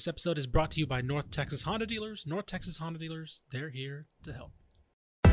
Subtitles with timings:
[0.00, 2.24] This episode is brought to you by North Texas Honda Dealers.
[2.26, 4.52] North Texas Honda Dealers, they're here to help.
[5.26, 5.30] He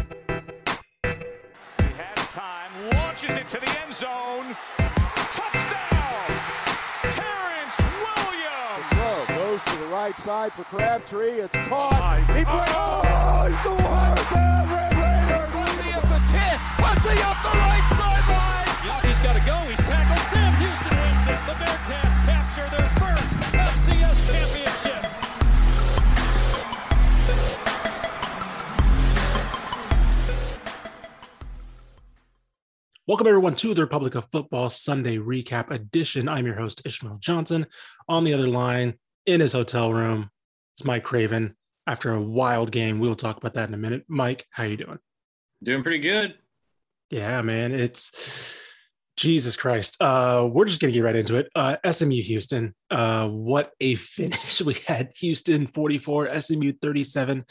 [1.95, 4.57] has time, launches it to the end zone.
[5.31, 6.27] Touchdown!
[7.15, 8.83] Terrence Williams!
[8.91, 11.39] Throw goes to the right side for Crabtree.
[11.39, 12.19] It's caught.
[12.35, 12.75] He breaks.
[12.75, 14.67] Oh, he's going hard down.
[14.67, 15.47] Red Raiders.
[15.55, 16.59] What's he up the 10?
[16.83, 18.67] What's he up the right sideline?
[18.83, 19.55] Yep, he's got to go.
[19.71, 20.27] He's tackled.
[20.27, 21.39] Sam Houston wins it.
[21.47, 24.56] The Bearkats capture their first FCS championship.
[33.07, 36.27] Welcome, everyone, to the Republic of Football Sunday Recap Edition.
[36.27, 37.65] I'm your host, Ishmael Johnson.
[38.09, 40.29] On the other line, in his hotel room,
[40.77, 41.55] is Mike Craven.
[41.87, 44.03] After a wild game, we'll talk about that in a minute.
[44.09, 44.99] Mike, how are you doing?
[45.63, 46.35] Doing pretty good.
[47.09, 48.11] Yeah, man, it's
[49.15, 49.95] Jesus Christ.
[50.03, 51.47] Uh, we're just gonna get right into it.
[51.55, 52.75] Uh, SMU Houston.
[52.91, 55.11] Uh, what a finish we had.
[55.19, 57.45] Houston 44, SMU 37.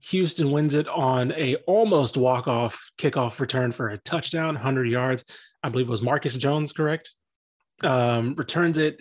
[0.00, 5.24] Houston wins it on a almost walk-off kickoff return for a touchdown, 100 yards.
[5.62, 7.10] I believe it was Marcus Jones, correct?
[7.82, 9.00] Um, returns it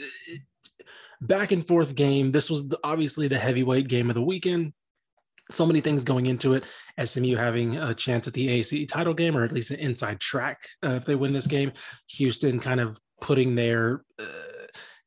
[1.22, 2.32] back and forth game.
[2.32, 4.74] This was the, obviously the heavyweight game of the weekend.
[5.50, 6.66] So many things going into it.
[7.04, 10.62] SMU having a chance at the AAC title game, or at least an inside track
[10.84, 11.72] uh, if they win this game.
[12.10, 14.26] Houston kind of putting their uh,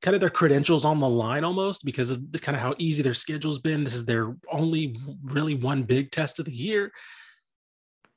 [0.02, 3.02] kind of their credentials on the line almost because of the kind of how easy
[3.02, 3.84] their schedule's been.
[3.84, 6.92] This is their only really one big test of the year.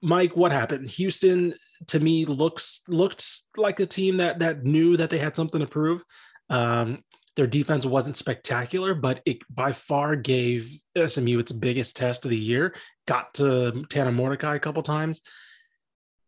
[0.02, 0.90] Mike, what happened?
[0.92, 1.54] Houston
[1.88, 3.26] to me looks looked
[3.58, 6.04] like a team that that knew that they had something to prove.
[6.50, 7.04] Um,
[7.36, 12.38] their defense wasn't spectacular, but it by far gave SMU its biggest test of the
[12.38, 12.76] year.
[13.08, 15.22] Got to Tanner Mordecai a couple times.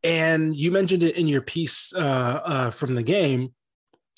[0.04, 2.00] And you mentioned it in your piece uh,
[2.46, 3.54] uh, from the game.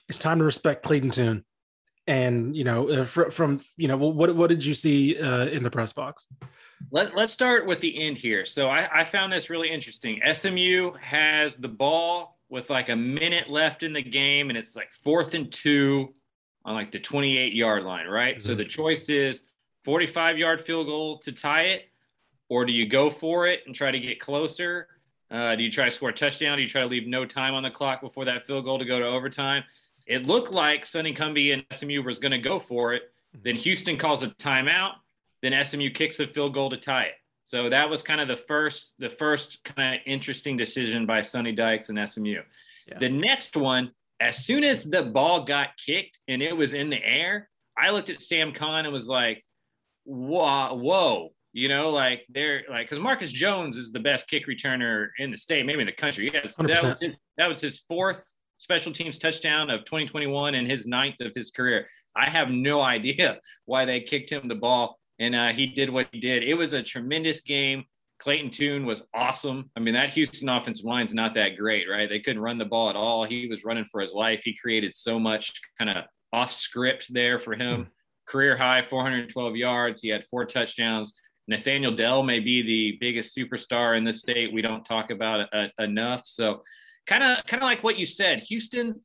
[0.09, 1.43] It's time to respect Clayton Tune.
[2.07, 5.63] And you know, uh, fr- from you know, what what did you see uh, in
[5.63, 6.27] the press box?
[6.91, 8.45] Let, let's start with the end here.
[8.45, 10.21] So I, I found this really interesting.
[10.31, 14.93] SMU has the ball with like a minute left in the game, and it's like
[14.93, 16.13] fourth and two
[16.63, 18.41] on like the 28 yard line, right?
[18.41, 19.43] So the choice is
[19.83, 21.89] 45 yard field goal to tie it,
[22.49, 24.87] or do you go for it and try to get closer?
[25.29, 26.57] Uh, do you try to score a touchdown?
[26.57, 28.85] Do you try to leave no time on the clock before that field goal to
[28.85, 29.63] go to overtime?
[30.07, 33.03] It looked like Sonny Cumbie and SMU was going to go for it.
[33.35, 33.41] Mm-hmm.
[33.43, 34.93] Then Houston calls a timeout.
[35.43, 37.15] Then SMU kicks a field goal to tie it.
[37.45, 41.53] So that was kind of the first, the first kind of interesting decision by Sonny
[41.53, 42.41] Dykes and SMU.
[42.87, 42.99] Yeah.
[42.99, 47.03] The next one, as soon as the ball got kicked and it was in the
[47.03, 49.43] air, I looked at Sam Kahn and was like,
[50.03, 51.29] whoa, whoa.
[51.53, 55.37] You know, like they're like, because Marcus Jones is the best kick returner in the
[55.37, 56.29] state, maybe in the country.
[56.33, 58.23] Yes, that was, his, that was his fourth
[58.57, 61.87] special teams touchdown of 2021 and his ninth of his career.
[62.15, 66.07] I have no idea why they kicked him the ball, and uh, he did what
[66.11, 66.43] he did.
[66.43, 67.85] It was a tremendous game.
[68.19, 69.69] Clayton Tune was awesome.
[69.75, 72.09] I mean, that Houston offensive line's not that great, right?
[72.09, 73.25] They couldn't run the ball at all.
[73.25, 74.41] He was running for his life.
[74.43, 77.87] He created so much kind of off script there for him.
[78.27, 80.01] Career high, 412 yards.
[80.01, 81.13] He had four touchdowns.
[81.47, 84.51] Nathaniel Dell may be the biggest superstar in this state.
[84.51, 86.21] We don't talk about it uh, enough.
[86.25, 86.63] So,
[87.07, 89.01] kind of, kind of like what you said, Houston.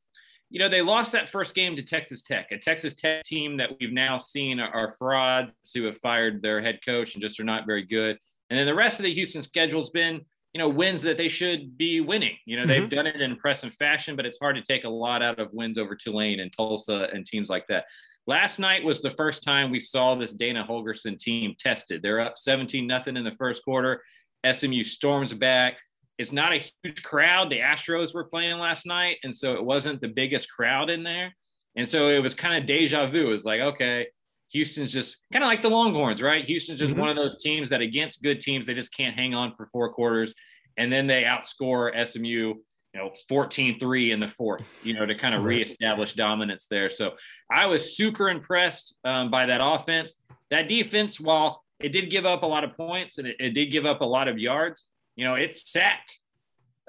[0.51, 3.71] You know, they lost that first game to Texas Tech, a Texas Tech team that
[3.81, 7.65] we've now seen are, frauds who have fired their head coach and just are not
[7.65, 8.19] very good.
[8.51, 10.21] And then the rest of the Houston schedule's been,
[10.53, 12.37] you know, wins that they should be winning.
[12.45, 12.95] You know, they've mm-hmm.
[12.95, 15.79] done it in impressive fashion, but it's hard to take a lot out of wins
[15.79, 17.87] over Tulane and Tulsa and teams like that.
[18.27, 22.03] Last night was the first time we saw this Dana Holgorsen team tested.
[22.03, 24.03] They're up 17 nothing in the first quarter.
[24.51, 25.79] SMU storms back.
[26.19, 27.51] It's not a huge crowd.
[27.51, 31.35] The Astros were playing last night, and so it wasn't the biggest crowd in there.
[31.77, 33.27] And so it was kind of deja vu.
[33.29, 34.07] It was like, okay,
[34.51, 36.45] Houston's just kind of like the Longhorns, right?
[36.45, 36.99] Houston's just Mhm.
[36.99, 39.91] one of those teams that against good teams, they just can't hang on for four
[39.93, 40.35] quarters.
[40.77, 42.61] And then they outscore SMU, you
[42.95, 46.91] know, 14 3 in the fourth, you know, to kind of reestablish dominance there.
[46.91, 47.17] So
[47.51, 50.17] I was super impressed um, by that offense.
[50.51, 53.73] That defense, while it did give up a lot of points and it, it did
[53.73, 54.87] give up a lot of yards,
[55.17, 56.19] you know, it sacked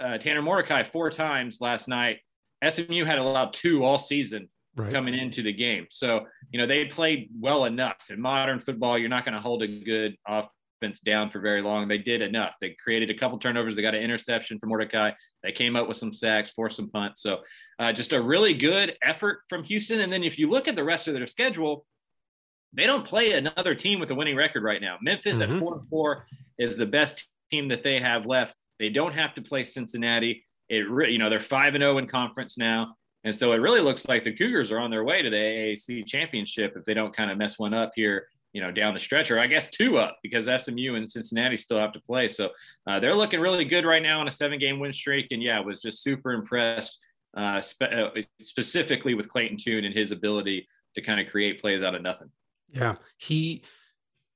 [0.02, 2.20] uh, Tanner Mordecai four times last night.
[2.68, 4.92] SMU had allowed two all season Right.
[4.92, 5.86] coming into the game.
[5.92, 7.98] So, you know, they played well enough.
[8.10, 11.88] In modern football, you're not going to hold a good offense down for very long.
[11.88, 12.56] They did enough.
[12.60, 13.76] They created a couple turnovers.
[13.76, 15.12] They got an interception from Mordecai.
[15.44, 17.22] They came up with some sacks, forced some punts.
[17.22, 17.42] So,
[17.78, 20.00] uh, just a really good effort from Houston.
[20.00, 21.86] And then if you look at the rest of their schedule,
[22.74, 24.98] they don't play another team with a winning record right now.
[25.04, 25.54] Memphis Mhm.
[25.54, 26.26] at four and four
[26.58, 28.56] is the best team that they have left.
[28.80, 30.44] They don't have to play Cincinnati.
[30.70, 32.96] It re- you know they're five and zero in conference now.
[33.24, 36.06] And so it really looks like the Cougars are on their way to the AAC
[36.06, 39.32] championship if they don't kind of mess one up here, you know, down the stretch,
[39.32, 42.28] or I guess two up because SMU and Cincinnati still have to play.
[42.28, 42.50] So
[42.86, 45.28] uh, they're looking really good right now on a seven game win streak.
[45.32, 46.98] And yeah, was just super impressed,
[47.38, 48.10] uh, spe- uh,
[48.42, 52.30] specifically with Clayton Tune and his ability to kind of create plays out of nothing.
[52.74, 53.64] Yeah, he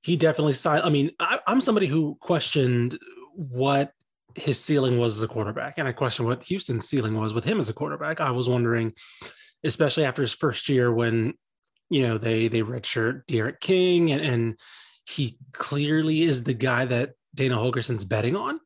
[0.08, 0.54] he definitely.
[0.54, 0.84] signed.
[0.84, 2.98] I mean, I, I'm somebody who questioned
[3.34, 3.92] what
[4.36, 5.78] his ceiling was as a quarterback.
[5.78, 8.22] And I question what Houston's ceiling was with him as a quarterback.
[8.22, 8.94] I was wondering,
[9.66, 11.34] especially after his first year when,
[11.90, 14.60] you know, they they redshirt Derek King and, and
[15.06, 18.62] he clearly is the guy that Dana Holgorsen's betting on.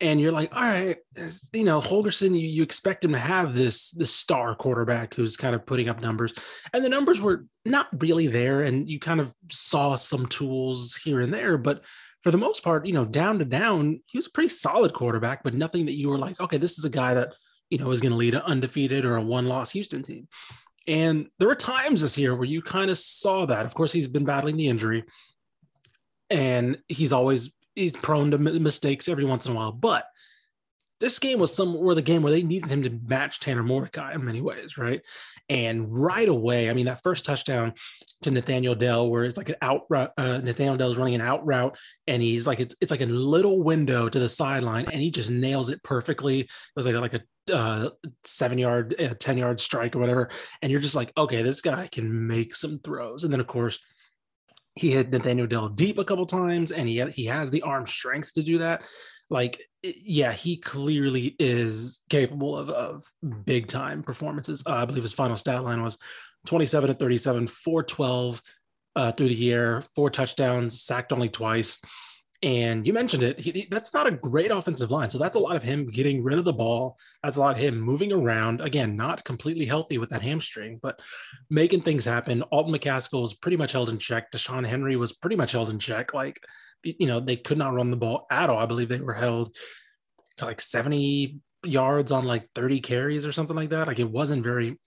[0.00, 0.96] And you're like, all right,
[1.52, 5.56] you know, Holgorsen, you, you expect him to have this this star quarterback who's kind
[5.56, 6.32] of putting up numbers.
[6.72, 8.62] And the numbers were not really there.
[8.62, 11.82] And you kind of saw some tools here and there, but
[12.22, 15.42] for the most part, you know, down to down, he was a pretty solid quarterback,
[15.42, 17.34] but nothing that you were like, okay, this is a guy that,
[17.70, 20.28] you know, is going to lead an undefeated or a one loss Houston team.
[20.86, 23.66] And there were times this year where you kind of saw that.
[23.66, 25.04] Of course, he's been battling the injury
[26.30, 30.04] and he's always he's prone to mistakes every once in a while, but
[31.00, 34.14] this game was some somewhere the game where they needed him to match Tanner Mordecai
[34.14, 35.00] in many ways, right?
[35.48, 37.74] And right away, I mean, that first touchdown
[38.22, 41.20] to Nathaniel Dell, where it's like an out route, uh, Nathaniel Dell is running an
[41.20, 45.00] out route, and he's like it's it's like a little window to the sideline, and
[45.00, 46.40] he just nails it perfectly.
[46.40, 47.90] It was like a, like a uh,
[48.24, 50.30] seven yard, uh, ten yard strike or whatever,
[50.62, 53.78] and you're just like, okay, this guy can make some throws, and then of course
[54.78, 58.32] he hit Nathaniel Dell deep a couple times, and he he has the arm strength
[58.34, 58.84] to do that.
[59.30, 63.04] Like yeah he clearly is capable of, of
[63.44, 64.62] big time performances.
[64.66, 65.98] Uh, i believe his final stat line was
[66.46, 68.42] 27 to 37 412
[68.96, 71.80] uh, through the year, four touchdowns sacked only twice
[72.42, 75.10] and you mentioned it he, that's not a great offensive line.
[75.10, 76.96] So that's a lot of him getting rid of the ball.
[77.22, 78.60] That's a lot of him moving around.
[78.60, 81.00] Again not completely healthy with that hamstring but
[81.50, 82.42] making things happen.
[82.42, 84.30] Alton mccaskill was pretty much held in check.
[84.30, 86.14] Ta'Zhawn Henry was pretty much held in check.
[86.14, 86.38] Like
[86.82, 88.58] you know, they could not run the ball at all.
[88.58, 89.56] I believe they were held
[90.36, 93.86] to like 70 yards on like 30 carries or something like that.
[93.86, 94.78] Like it wasn't very,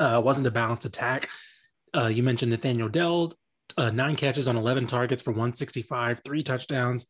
[0.00, 1.28] uh, wasn't a balanced attack.
[1.94, 3.32] Uh, you mentioned Nathaniel Dell,
[3.76, 7.06] uh, nine catches on 11 targets for 165, three touchdowns.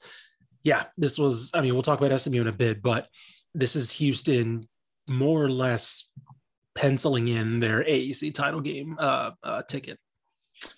[0.63, 3.09] Yeah, this was, I mean, we'll talk about SMU in a bit, but
[3.55, 4.69] this is Houston
[5.07, 6.11] more or less
[6.75, 9.99] penciling in their AAC title game uh, uh, ticket.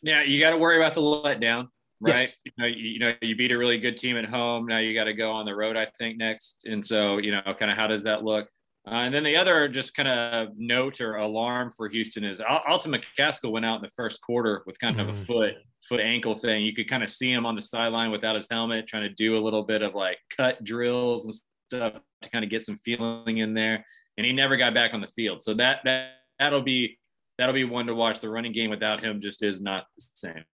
[0.03, 1.69] Yeah, you got to worry about the letdown
[2.01, 2.19] right?
[2.19, 2.37] Yes.
[2.45, 4.67] You know, you, you, know, you beat a really good team at home.
[4.67, 6.63] Now you got to go on the road, I think, next.
[6.65, 8.49] And so, you know, kind of how does that look?
[8.87, 12.93] Uh, and then the other just kind of note or alarm for Houston is Alton
[12.93, 15.03] McCaskill went out in the first quarter with kind mm.
[15.03, 15.27] of a mm.
[15.27, 15.55] foot
[15.91, 16.63] foot ankle thing.
[16.63, 19.37] You could kind of see him on the sideline without his helmet, trying to do
[19.37, 21.35] a little bit of like cut drills and
[21.69, 23.85] stuff to kind of get some feeling in there.
[24.17, 25.43] And he never got back on the field.
[25.43, 26.99] So that that that'll be
[27.39, 28.21] that'll be one to watch.
[28.21, 30.45] The running game without him just is not the same.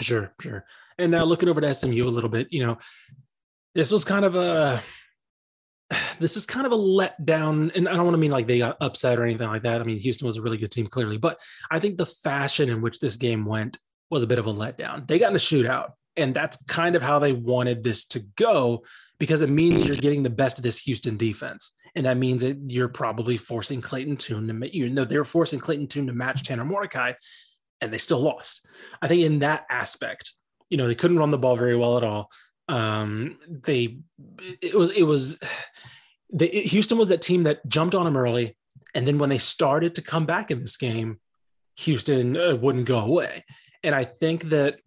[0.00, 0.64] Sure, sure.
[0.98, 2.78] And now looking over to SMU a little bit, you know,
[3.74, 4.82] this was kind of a
[6.20, 8.76] this is kind of a letdown, and I don't want to mean like they got
[8.80, 9.80] upset or anything like that.
[9.80, 11.40] I mean, Houston was a really good team, clearly, but
[11.72, 13.78] I think the fashion in which this game went
[14.10, 15.06] was a bit of a letdown.
[15.06, 18.84] They got in a shootout, and that's kind of how they wanted this to go
[19.18, 21.72] because it means you're getting the best of this Houston defense.
[21.94, 25.86] And that means that you're probably forcing Clayton Tune to, you know, they're forcing Clayton
[25.86, 27.14] Tune to match Tanner Mordecai
[27.80, 28.66] and they still lost.
[29.00, 30.32] I think in that aspect,
[30.68, 32.30] you know, they couldn't run the ball very well at all.
[32.68, 33.98] Um, they,
[34.60, 35.38] it was, it was,
[36.32, 38.56] they, Houston was that team that jumped on them early.
[38.94, 41.20] And then when they started to come back in this game,
[41.76, 43.44] Houston uh, wouldn't go away.
[43.86, 44.80] And I think that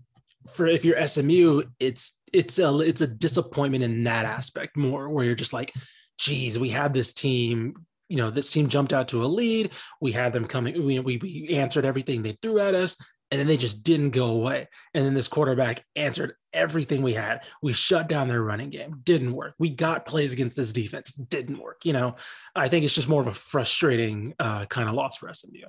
[0.54, 5.26] for if you're SMU, it's it's a it's a disappointment in that aspect more, where
[5.26, 5.74] you're just like,
[6.20, 7.74] geez, we had this team
[8.10, 9.72] you know, this team jumped out to a lead.
[10.02, 12.98] We had them coming, we, we, we answered everything they threw at us,
[13.32, 14.68] and then they just didn't go away.
[14.96, 17.44] And then this quarterback answered everything we had.
[17.62, 19.54] We shut down their running game, didn't work.
[19.60, 21.86] We got plays against this defense, didn't work.
[21.86, 22.16] You know,
[22.56, 25.68] I think it's just more of a frustrating uh, kind of loss for SMU.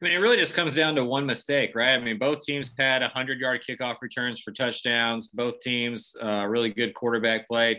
[0.00, 1.94] I mean, it really just comes down to one mistake, right?
[1.94, 5.28] I mean, both teams had 100 yard kickoff returns for touchdowns.
[5.28, 7.78] Both teams, uh, really good quarterback play.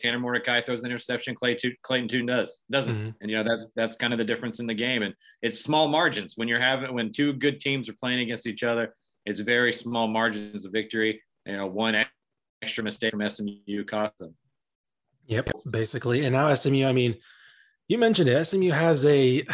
[0.00, 3.10] Tanner Mordecai throws an interception, Clay Clayton Tune does doesn't, mm-hmm.
[3.20, 5.02] and you know that's that's kind of the difference in the game.
[5.02, 8.62] And it's small margins when you're having when two good teams are playing against each
[8.62, 8.94] other.
[9.26, 11.20] It's very small margins of victory.
[11.46, 11.96] You know, one
[12.62, 14.34] extra mistake from SMU cost them.
[15.26, 16.24] Yep, basically.
[16.24, 17.16] And now SMU, I mean,
[17.88, 18.44] you mentioned it.
[18.44, 19.44] SMU has a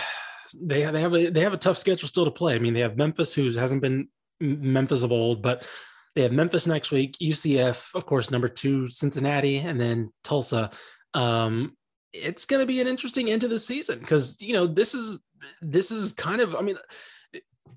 [0.52, 2.54] they have, they have a they have a tough schedule still to play.
[2.54, 4.08] I mean, they have Memphis, who hasn't been
[4.40, 5.66] Memphis of old, but
[6.14, 10.70] they have Memphis next week, UCF, of course, number two, Cincinnati, and then Tulsa.
[11.12, 11.76] Um,
[12.12, 15.24] it's going to be an interesting end to the season because you know this is
[15.60, 16.76] this is kind of, I mean,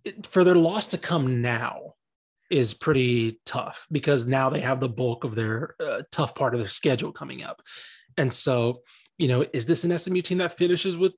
[0.03, 1.93] it, for their loss to come now
[2.49, 6.59] is pretty tough because now they have the bulk of their uh, tough part of
[6.59, 7.61] their schedule coming up.
[8.15, 8.81] And so,
[9.17, 11.15] you know, is this an SMU team that finishes with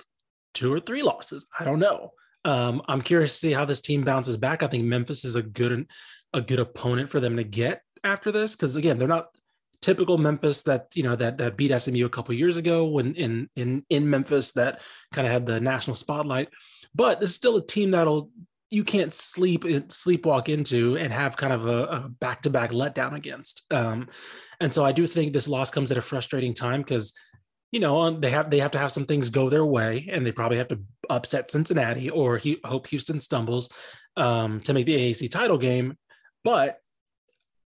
[0.54, 1.46] two or three losses?
[1.60, 2.12] I don't know.
[2.46, 4.64] Um, I'm curious to see how this team bounces back.
[4.64, 5.88] I think Memphis is a good
[6.34, 9.30] a good opponent for them to get after this because again, they're not
[9.82, 13.50] typical Memphis that you know that that beat SMU a couple years ago when in
[13.56, 14.82] in in Memphis that
[15.14, 16.50] kind of had the national spotlight.
[16.96, 18.32] But this is still a team that'll
[18.72, 23.66] you can't sleep sleepwalk into and have kind of a, a back-to-back letdown against.
[23.72, 24.10] Um,
[24.60, 27.14] and so I do think this loss comes at a frustrating time because
[27.72, 30.26] you know um, they have they have to have some things go their way and
[30.26, 33.70] they probably have to upset Cincinnati or he, hope Houston stumbles
[34.18, 35.98] um, to make the AAC title game.
[36.44, 36.80] But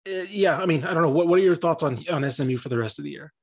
[0.08, 2.58] uh, yeah, I mean I don't know what what are your thoughts on on SMU
[2.58, 3.34] for the rest of the year?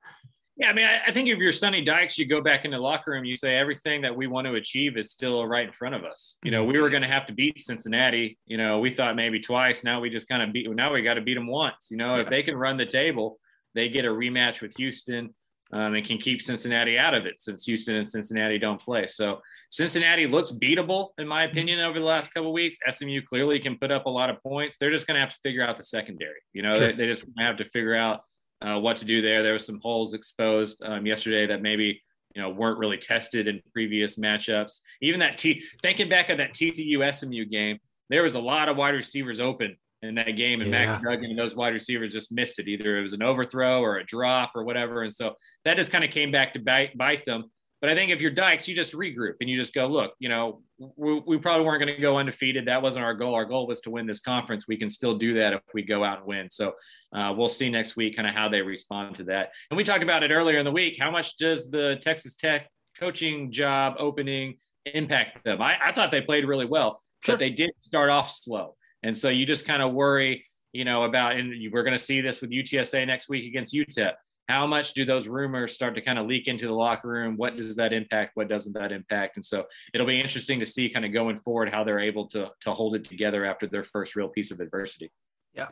[0.61, 2.79] Yeah, I mean, I, I, think if you're Sonny Dykes, you go back in the
[2.79, 5.95] locker room, you say everything that we want to achieve is still right in front
[5.95, 6.37] of us.
[6.45, 8.39] You know, we were going to have to beat Cincinnati.
[8.45, 9.85] You know, we thought maybe twice.
[9.85, 10.71] Now we just kind of beat.
[10.71, 11.89] Now we got to beat them once.
[11.91, 12.21] You know, yeah.
[12.21, 13.39] if they can run the table,
[13.75, 15.35] they get a rematch with Houston
[15.73, 19.07] um, and can keep Cincinnati out of it since Houston and Cincinnati don't play.
[19.07, 22.79] So Cincinnati looks beatable in my opinion over the last couple weeks.
[22.91, 24.77] SMU clearly can put up a lot of points.
[24.77, 26.41] They're just going to have to figure out the secondary.
[26.53, 26.89] You know, sure.
[26.89, 28.23] they, they just have to figure out
[28.63, 29.43] uh, what to do there.
[29.43, 32.03] There was some holes exposed um, yesterday that maybe
[32.35, 34.81] you know weren't really tested in previous matchups.
[35.01, 38.77] Even that T thinking back at that TCU SMU game, there was a lot of
[38.77, 40.87] wide receivers open in that game, and yeah.
[40.87, 42.69] Max Duggan and those wide receivers just missed it.
[42.69, 46.05] Either it was an overthrow or a drop or whatever, and so that just kind
[46.05, 47.51] of came back to bite, bite them.
[47.81, 50.29] But I think if you're Dykes, you just regroup and you just go, look, you
[50.29, 50.63] know,
[50.97, 52.67] we, we probably weren't going to go undefeated.
[52.67, 53.35] That wasn't our goal.
[53.35, 54.69] Our goal was to win this conference.
[54.69, 56.51] We can still do that if we go out and win.
[56.51, 56.75] So
[57.15, 59.53] uh, we'll see next week kind of how they respond to that.
[59.71, 60.99] And we talked about it earlier in the week.
[61.01, 65.63] How much does the Texas Tech coaching job opening impact them?
[65.63, 67.33] I, I thought they played really well, sure.
[67.33, 68.77] but they did start off slow.
[69.03, 72.21] And so you just kind of worry, you know, about, and we're going to see
[72.21, 74.15] this with UTSA next week against UTEP
[74.51, 77.37] how much do those rumors start to kind of leak into the locker room?
[77.37, 78.33] What does that impact?
[78.35, 79.37] What doesn't that impact?
[79.37, 79.65] And so
[79.95, 82.97] it'll be interesting to see kind of going forward how they're able to to hold
[82.97, 85.11] it together after their first real piece of adversity.
[85.55, 85.69] Yeah.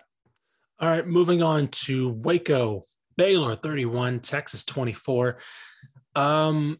[0.81, 2.85] All right, moving on to Waco,
[3.17, 5.39] Baylor 31, Texas 24.
[6.15, 6.79] Um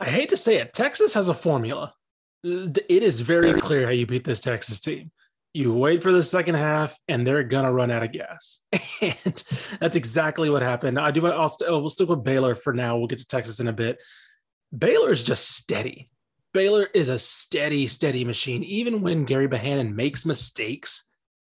[0.00, 1.94] I hate to say it, Texas has a formula.
[2.42, 5.12] It is very clear how you beat this Texas team
[5.54, 8.60] you wait for the second half and they're gonna run out of gas
[9.00, 9.42] and
[9.80, 13.06] that's exactly what happened i do i'll st- we'll stick with baylor for now we'll
[13.06, 14.00] get to texas in a bit
[14.76, 16.10] baylor is just steady
[16.52, 21.06] baylor is a steady steady machine even when Gerry Bohanon makes mistakes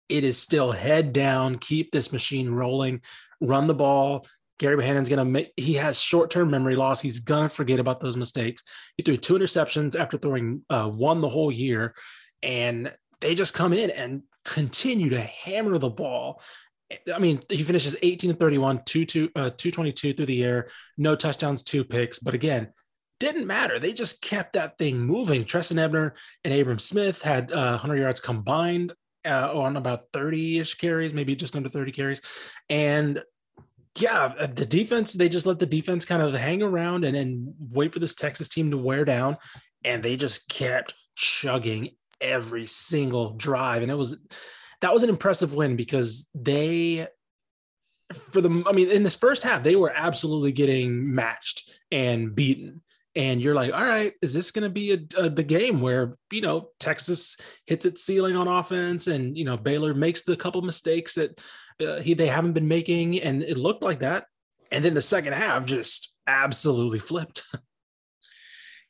[0.09, 3.01] it is still head down keep this machine rolling
[3.41, 4.27] run the ball
[4.61, 7.01] Gerry Bohanon's going to make, he has short term memory loss.
[7.01, 8.63] He's to forget about those mistakes.
[8.97, 11.93] He threw two interceptions after throwing uh, one the whole year.
[12.43, 12.93] And
[13.25, 16.43] they just come in and continue to hammer the ball.
[17.13, 21.17] I mean, he finishes 18 to 31, 2, two, uh, 222 through the air, no
[21.17, 22.19] touchdowns, two picks.
[22.19, 22.69] But again,
[23.21, 23.79] didn't matter.
[23.79, 25.47] They just kept that thing moving.
[25.47, 26.15] Trestan Ebner
[26.45, 28.93] and Abram Smith had uh, 100 yards combined
[29.25, 32.21] uh, on about 30 ish carries, maybe just under 30 carries.
[32.69, 33.23] And
[33.99, 37.95] yeah, the defense, they just let the defense kind of hang around and then wait
[37.95, 39.39] for this Texas team to wear down.
[39.83, 41.91] And they just kept chugging
[42.25, 43.83] every single drive.
[43.83, 44.17] And it was
[44.81, 47.07] that was an impressive win because they
[48.13, 52.83] for the I mean in this first half they were absolutely getting matched and beaten.
[53.17, 56.17] And you're like, all right, is this going to be a, a, the game where
[56.33, 60.63] you know Texas hits its ceiling on offense, and you know Baylor makes the couple
[60.63, 61.41] mistakes that
[61.81, 64.27] uh, he they haven't been making, and it looked like that.
[64.73, 67.45] And then the second half just absolutely flipped.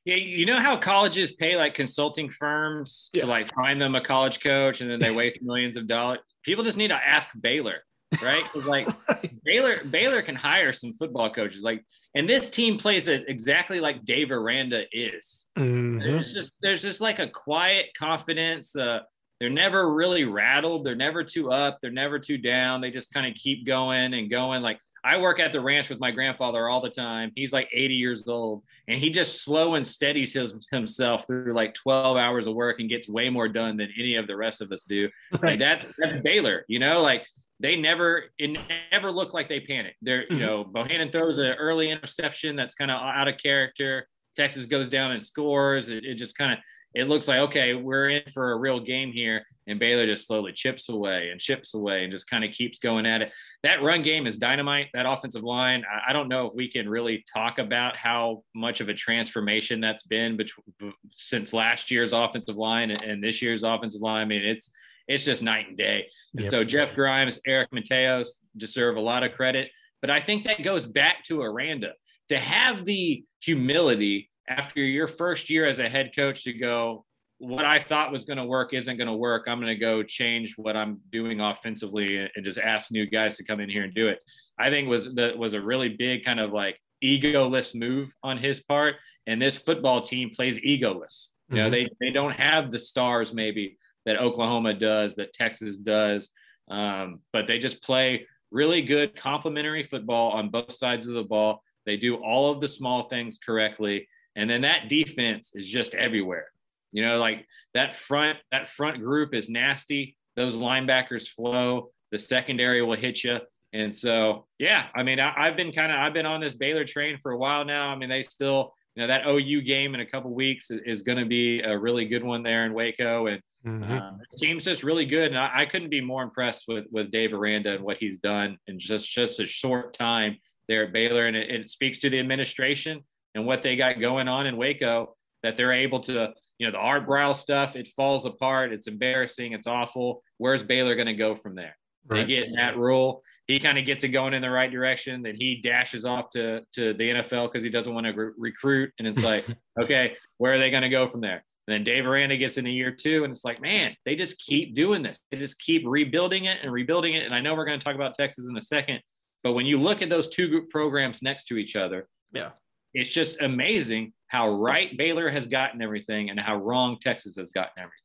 [0.04, 3.22] Yeah, you know how colleges pay like consulting firms yeah.
[3.22, 6.18] to like find them a college coach and then they waste millions of dollars.
[6.42, 7.78] People just need to ask Baylor,
[8.22, 8.44] right?
[8.54, 8.86] like
[9.44, 11.62] Baylor, Baylor can hire some football coaches.
[11.62, 11.82] Like,
[12.14, 15.46] and this team plays it exactly like Dave Aranda is.
[15.58, 16.00] Mm-hmm.
[16.00, 18.76] There's just there's just like a quiet confidence.
[18.76, 19.00] Uh,
[19.40, 20.84] they're never really rattled.
[20.84, 21.78] They're never too up.
[21.80, 22.80] They're never too down.
[22.80, 24.62] They just kind of keep going and going.
[24.62, 27.30] Like I work at the ranch with my grandfather all the time.
[27.36, 31.74] He's like 80 years old and he just slow and steadies his, himself through like
[31.74, 34.72] 12 hours of work and gets way more done than any of the rest of
[34.72, 35.08] us do.
[35.32, 35.42] Right.
[35.42, 37.26] Like that's, that's Baylor, you know, like
[37.60, 38.58] they never, it
[38.92, 39.96] never looked like they panic.
[40.00, 40.34] They're, mm-hmm.
[40.34, 44.08] you know, Bohanon throws an early interception that's kind of out of character.
[44.36, 45.88] Texas goes down and scores.
[45.88, 46.58] It, it just kind of,
[46.94, 50.52] it looks like okay, we're in for a real game here, and Baylor just slowly
[50.52, 53.32] chips away and chips away and just kind of keeps going at it.
[53.62, 54.88] That run game is dynamite.
[54.94, 58.80] That offensive line, I, I don't know if we can really talk about how much
[58.80, 63.64] of a transformation that's been between, since last year's offensive line and, and, this year's
[63.64, 64.22] offensive line.
[64.22, 64.70] I mean, it's
[65.08, 66.06] it's just night and day.
[66.34, 66.50] Yep.
[66.50, 69.70] So Jeff Grimes, Eric Mateos deserve a lot of credit,
[70.00, 71.92] but I think that goes back to Aranda
[72.28, 77.04] to have the humility after your first year as a head coach to go,
[77.38, 79.44] what I thought was going to work isn't going to work.
[79.46, 83.44] I'm going to go change what I'm doing offensively and just ask new guys to
[83.44, 84.20] come in here and do it.
[84.58, 88.60] I think was that was a really big kind of like egoless move on his
[88.60, 88.96] part.
[89.26, 91.30] And this football team plays egoless.
[91.50, 91.70] You know, mm-hmm.
[91.72, 96.30] they they don't have the stars maybe that Oklahoma does, that Texas does,
[96.70, 101.62] um, but they just play really good complementary football on both sides of the ball.
[101.84, 104.08] They do all of the small things correctly.
[104.36, 106.46] And then that defense is just everywhere.
[106.92, 110.16] You know, like that front, that front group is nasty.
[110.36, 111.90] Those linebackers flow.
[112.12, 113.38] The secondary will hit you.
[113.72, 116.84] And so, yeah, I mean, I, have been kind of, I've been on this Baylor
[116.84, 117.88] train for a while now.
[117.88, 121.02] I mean, they still, you know, that OU game in a couple weeks is, is
[121.02, 123.26] going to be a really good one there in Waco.
[123.26, 123.92] And mm-hmm.
[123.92, 125.32] um, the team's just really good.
[125.32, 128.58] And I, I, couldn't be more impressed with, with Dave Aranda and what he's done
[128.68, 130.36] in just, just a short time
[130.68, 131.26] there at Baylor.
[131.26, 133.02] And it, it speaks to the administration
[133.34, 136.78] and what they got going on in Waco that they're able to, you know, the
[136.78, 138.72] Art Briles stuff, it falls apart.
[138.72, 139.52] It's embarrassing.
[139.52, 140.22] It's awful.
[140.38, 141.76] Where's Baylor going to go from there?
[142.06, 142.26] Right.
[142.26, 143.22] They get Matt Rhule.
[143.46, 145.22] He kind of gets it going in the right direction.
[145.22, 148.92] Then he dashes off to, to the NFL because he doesn't want to re- recruit.
[148.98, 149.46] And it's like,
[149.80, 151.44] okay, where are they going to go from there?
[151.66, 154.74] And then Dave Aranda gets into year two, and it's like, man, they just keep
[154.74, 155.18] doing this.
[155.30, 157.24] They just keep rebuilding it and rebuilding it.
[157.24, 159.00] And I know we're going to talk about Texas in a second,
[159.42, 162.50] but when you look at those two group programs next to each other, yeah,
[162.94, 167.72] it's just amazing how right Baylor has gotten everything and how wrong Texas has gotten
[167.78, 167.98] everything.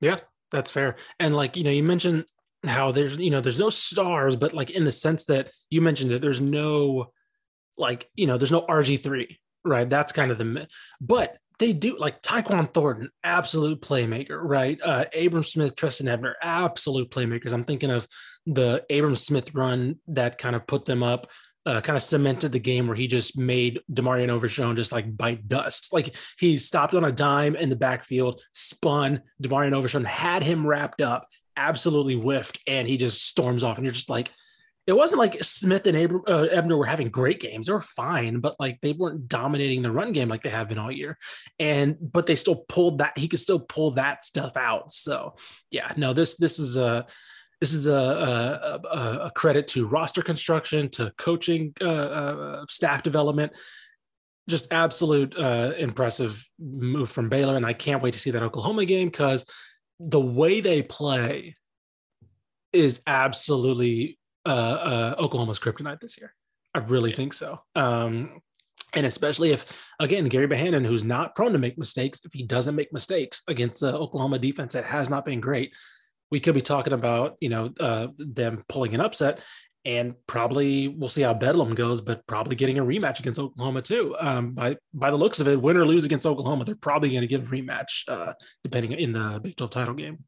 [0.00, 0.20] Yeah,
[0.50, 0.96] that's fair.
[1.18, 2.24] And like, you know, you mentioned
[2.64, 6.10] how there's, you know, there's no stars, but like in the sense that you mentioned
[6.12, 7.12] that there's no,
[7.76, 9.88] like, you know, there's no RG3, right?
[9.88, 10.66] That's kind of the,
[11.00, 14.80] but they do like Tyquan Thornton, absolute playmaker, right?
[14.82, 17.52] Uh, Abram Smith, Trestan Ebner, absolute playmakers.
[17.52, 18.08] I'm thinking of
[18.46, 21.30] the Abram Smith run that kind of put them up
[21.66, 25.46] uh, kind of cemented the game where he just made DeMarvion Overshown just like bite
[25.46, 25.92] dust.
[25.92, 29.22] Like he stopped on a dime in the backfield, spun.
[29.42, 33.76] DeMarvion Overshown had him wrapped up, absolutely whiffed, and he just storms off.
[33.76, 34.30] And you're just like,
[34.86, 37.66] it wasn't like Smith and Abram, uh, Ebner were having great games.
[37.66, 40.78] They were fine, but like they weren't dominating the run game like they have been
[40.78, 41.18] all year.
[41.58, 43.16] And but they still pulled that.
[43.16, 44.92] He could still pull that stuff out.
[44.92, 45.36] So
[45.70, 47.06] yeah, no, this this is a
[47.60, 53.52] this is a, a, a credit to roster construction, to coaching, uh, uh, staff development.
[54.48, 58.84] Just absolute uh, impressive move from Baylor, and I can't wait to see that Oklahoma
[58.86, 59.44] game because
[60.00, 61.56] the way they play
[62.72, 66.34] is absolutely uh, uh, Oklahoma's kryptonite this year.
[66.74, 67.60] I really think so.
[67.74, 68.40] Um,
[68.94, 72.74] and especially if, again, Gerry Bohanon, who's not prone to make mistakes, if he doesn't
[72.74, 75.74] make mistakes against the Oklahoma defense that has not been great,
[76.30, 79.40] we could be talking about you know uh, them pulling an upset
[79.84, 84.14] and probably we'll see how Bedlam goes, but probably getting a rematch against Oklahoma too.
[84.20, 87.22] Um, by by the looks of it, win or lose against Oklahoma, they're probably going
[87.22, 90.18] to get a rematch, uh, depending in the Big 12 title game.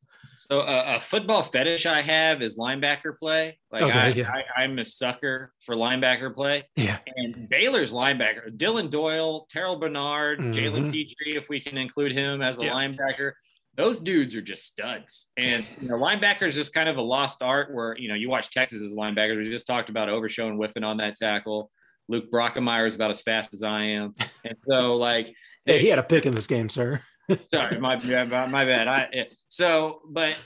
[0.53, 3.59] So uh, a football fetish I have is linebacker play.
[3.71, 4.33] Like okay, I, yeah.
[4.57, 6.65] I, am a sucker for linebacker play.
[6.77, 6.99] Yeah.
[7.17, 10.51] And Baylor's linebacker, Dillon Doyle, Terrell Bernard, mm-hmm.
[10.51, 12.73] Jalen Pitre, if we can include him as a yeah.
[12.73, 13.33] linebacker
[13.77, 15.31] those dudes are just studs.
[15.37, 18.29] And you know, linebacker is just kind of a lost art where you know you
[18.29, 19.39] watch Texas as linebackers.
[19.39, 21.71] We just talked about Overshown whiffing on that tackle.
[22.09, 25.99] Luke Brockermeyer is about as fast as I am, and so like hey, he had
[25.99, 27.01] a pick in this game, sir.
[27.53, 28.89] sorry, my my bad.
[28.89, 30.37] I so but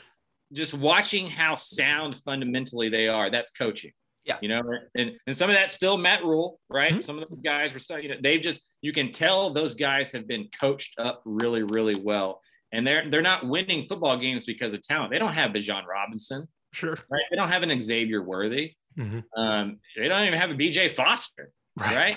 [0.53, 3.31] just watching how sound fundamentally they are.
[3.31, 3.93] That's coaching.
[4.25, 4.39] Yeah.
[4.41, 4.63] You know,
[4.97, 6.91] and, and some of that's still Matt Rhule, right?
[6.91, 7.01] Mm-hmm.
[7.01, 10.11] Some of those guys were stuck, you know, they've just, you can tell those guys
[10.11, 12.41] have been coached up really, really well
[12.77, 15.11] and they're they're not winning football games because of talent.
[15.11, 17.23] They don't have Bijan Robinson, sure, right?
[17.31, 18.75] They don't have an Xavier Worthy.
[18.99, 19.21] Mm-hmm.
[19.37, 21.97] Um, they don't even have a BJ Foster, right.
[21.97, 22.17] right?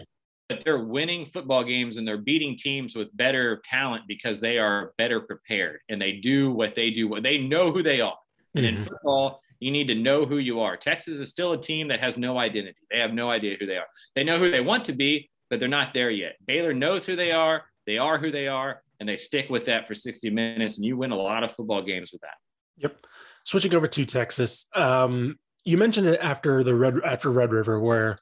[0.49, 4.93] But they're winning football games and they're beating teams with better talent because they are
[4.97, 7.07] better prepared and they do what they do.
[7.07, 8.17] What they know who they are.
[8.55, 8.77] And mm-hmm.
[8.77, 10.75] in football, you need to know who you are.
[10.75, 12.79] Texas is still a team that has no identity.
[12.91, 13.87] They have no idea who they are.
[14.15, 16.35] They know who they want to be, but they're not there yet.
[16.45, 17.63] Baylor knows who they are.
[17.85, 20.97] They are who they are and they stick with that for 60 minutes and you
[20.97, 22.35] win a lot of football games with that.
[22.77, 23.05] Yep.
[23.45, 24.65] Switching over to Texas.
[24.75, 28.19] Um, you mentioned it after the red after Red River where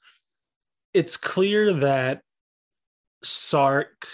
[0.93, 2.21] it's clear that
[3.23, 4.07] Sark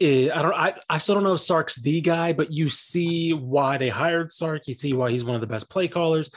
[0.00, 3.32] Is, I don't I, I still don't know if Sark's the guy, but you see
[3.32, 4.66] why they hired Sark.
[4.66, 6.30] You see why he's one of the best play callers.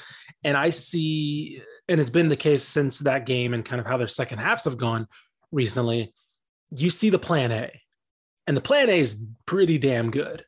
[0.44, 3.98] And I see, and it's been the case since that game and kind of how
[3.98, 5.08] their second halves have gone
[5.52, 6.14] recently.
[6.76, 7.82] You see the plan A.
[8.48, 10.46] And the plan A is pretty damn good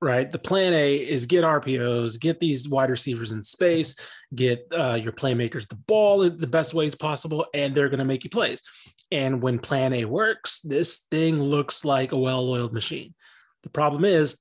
[0.00, 0.30] right?
[0.30, 3.94] The plan A is get RPOs, get these wide receivers in space,
[4.34, 8.24] get uh, your playmakers the ball the best ways possible, and they're going to make
[8.24, 8.62] you plays.
[9.10, 13.14] And when plan A works, this thing looks like a well oiled machine.
[13.62, 14.36] The problem is,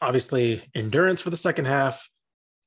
[0.00, 2.08] obviously, endurance for the second half,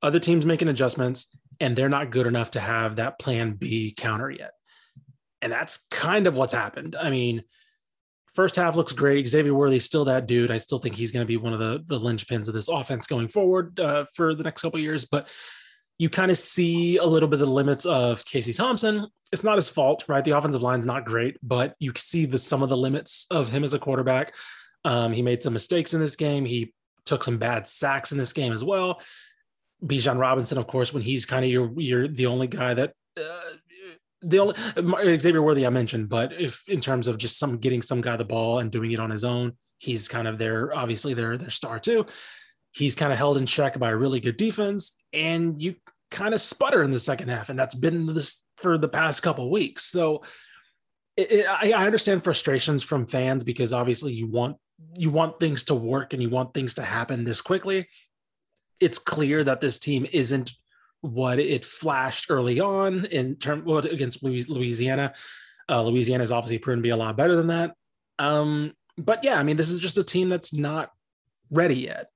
[0.02, 1.28] other teams making adjustments,
[1.60, 4.52] and they're not good enough to have that plan B counter yet.
[5.42, 6.96] And that's kind of what's happened.
[7.00, 7.44] I mean,
[8.36, 9.28] First half looks great.
[9.28, 10.52] Xavier Worthy's still that dude.
[10.52, 13.08] I still think he's going to be one of the the linchpins of this offense
[13.08, 15.06] going forward uh, for the next couple years.
[15.06, 15.28] But
[15.98, 19.08] you kind of see a little bit of the limits of Casey Thompson.
[19.32, 20.24] It's not his fault, right?
[20.24, 23.64] The offensive line's not great, but you see the some of the limits of him
[23.64, 24.36] as a quarterback.
[24.84, 26.46] Um, he made some mistakes in this game.
[26.46, 26.74] He
[27.06, 29.02] took some bad sacks in this game as well.
[29.84, 33.52] Bijan Robinson, of course, when he's kind of your you're the only guy that uh,
[34.22, 38.02] the only Xavier Worthy I mentioned, but if in terms of just some getting some
[38.02, 41.38] guy the ball and doing it on his own, he's kind of their obviously their
[41.38, 42.06] their star too.
[42.72, 45.76] He's kind of held in check by a really good defense, and you
[46.12, 49.50] kind of sputter in the second half, and that's been this for the past couple
[49.52, 49.86] weeks.
[49.86, 50.24] So
[51.18, 54.58] it, it, I, I understand frustrations from fans because obviously you want
[54.98, 57.88] you want things to work and you want things to happen this quickly.
[58.80, 60.52] It's clear that this team isn't
[61.14, 65.14] what it flashed early on in term well, against Louisiana.
[65.70, 67.76] Uh, Louisiana is obviously proven to be a lot better than that.
[68.20, 70.92] Um, but yeah, I mean, this is just a team that's not
[71.52, 72.08] ready yet.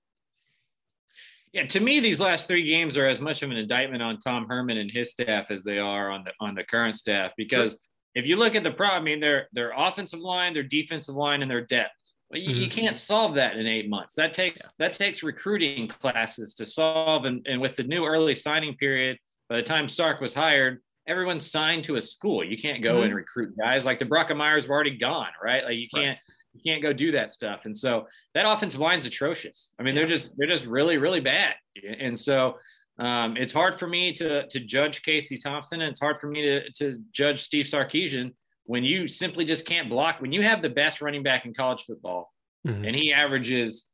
[1.52, 4.46] Yeah, to me, these last three games are as much of an indictment on Tom
[4.48, 7.32] Herman and his staff as they are on the on the current staff.
[7.38, 7.80] Because sure.
[8.16, 11.42] if you look at the problem, I mean, their their offensive line, their defensive line,
[11.42, 11.94] and their depth.
[12.32, 12.62] Well, you, mm-hmm.
[12.62, 14.14] you, can't solve that in eight months.
[14.14, 14.70] That takes yeah.
[14.80, 17.26] that takes recruiting classes to solve.
[17.26, 19.18] And, and with the new early signing period,
[19.50, 22.44] by the time Sark was hired, everyone's signed to a school.
[22.44, 23.06] You can't go mm-hmm.
[23.06, 25.64] and recruit guys like the Brockermeyers were already gone, right?
[25.64, 26.36] Like you can't right.
[26.54, 27.66] you can't go do that stuff.
[27.66, 29.72] And so that offensive line's atrocious.
[29.80, 30.02] I mean, yeah.
[30.02, 31.56] they're just they're just really really bad.
[31.84, 32.58] And so
[33.00, 36.44] um, it's hard for me to to judge Casey Thompson, and it's hard for me
[36.44, 38.34] to to judge Steve Sarkisian
[38.70, 41.86] when you simply just can't block, when you have the best running back in college
[41.88, 42.32] football
[42.68, 42.86] mm-hmm.
[42.86, 43.88] and he averages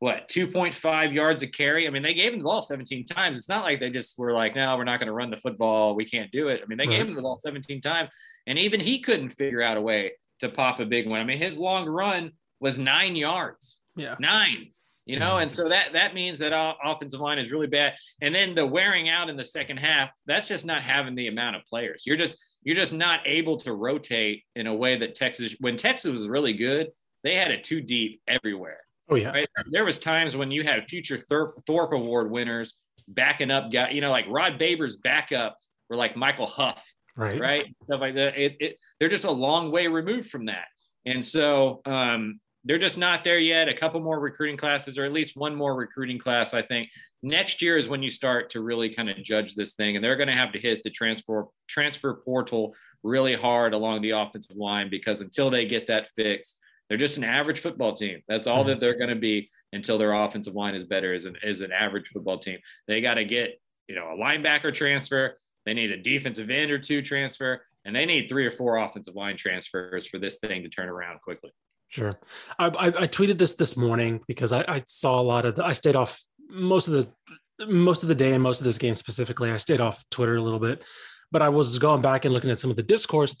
[0.00, 1.86] what 2.5 yards a carry.
[1.86, 3.38] I mean, they gave him the ball 17 times.
[3.38, 5.94] It's not like they just were like, no, we're not going to run the football.
[5.94, 6.60] We can't do it.
[6.60, 6.96] I mean, they right.
[6.96, 8.10] gave him the ball 17 times,
[8.48, 11.20] and even he couldn't figure out a way to pop a big one.
[11.20, 13.78] I mean, his long run was nine yards.
[13.94, 14.72] Yeah, nine.
[15.06, 17.94] You know, and so that that means that our offensive line is really bad.
[18.20, 21.54] And then the wearing out in the second half, that's just not having the amount
[21.54, 22.02] of players.
[22.04, 26.10] You're just you're just not able to rotate in a way that Texas, when Texas
[26.10, 26.88] was really good,
[27.24, 28.80] they had it too deep everywhere.
[29.10, 29.30] Oh yeah.
[29.30, 29.48] Right?
[29.70, 32.74] There was times when you had future Thorpe, Thorpe Award winners
[33.08, 36.84] backing up guy, you know, like Rod Babers backups were like Michael Huff,
[37.16, 37.40] right?
[37.40, 38.36] Right, stuff like that.
[38.38, 40.66] It, it, they're just a long way removed from that,
[41.06, 43.68] and so um, they're just not there yet.
[43.68, 46.90] A couple more recruiting classes, or at least one more recruiting class, I think,
[47.22, 50.16] next year is when you start to really kind of judge this thing and they're
[50.16, 54.88] going to have to hit the transfer transfer portal really hard along the offensive line
[54.88, 58.68] because until they get that fixed they're just an average football team that's all mm-hmm.
[58.68, 61.72] that they're going to be until their offensive line is better as an as an
[61.72, 65.34] average football team they got to get you know a linebacker transfer
[65.66, 69.16] they need a defensive end or two transfer and they need three or four offensive
[69.16, 71.50] line transfers for this thing to turn around quickly
[71.88, 72.18] Sure.
[72.58, 75.64] I, I, I, tweeted this this morning because I, I saw a lot of the,
[75.64, 78.94] I stayed off most of the most of the day and most of this game
[78.94, 80.84] specifically, I stayed off Twitter a little bit,
[81.32, 83.36] but I was going back and looking at some of the discourse.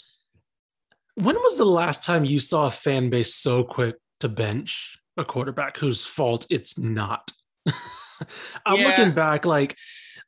[1.14, 5.24] When was the last time you saw a fan base so quick to bench a
[5.24, 7.30] quarterback whose fault it's not?
[8.66, 8.88] I'm yeah.
[8.88, 9.76] looking back like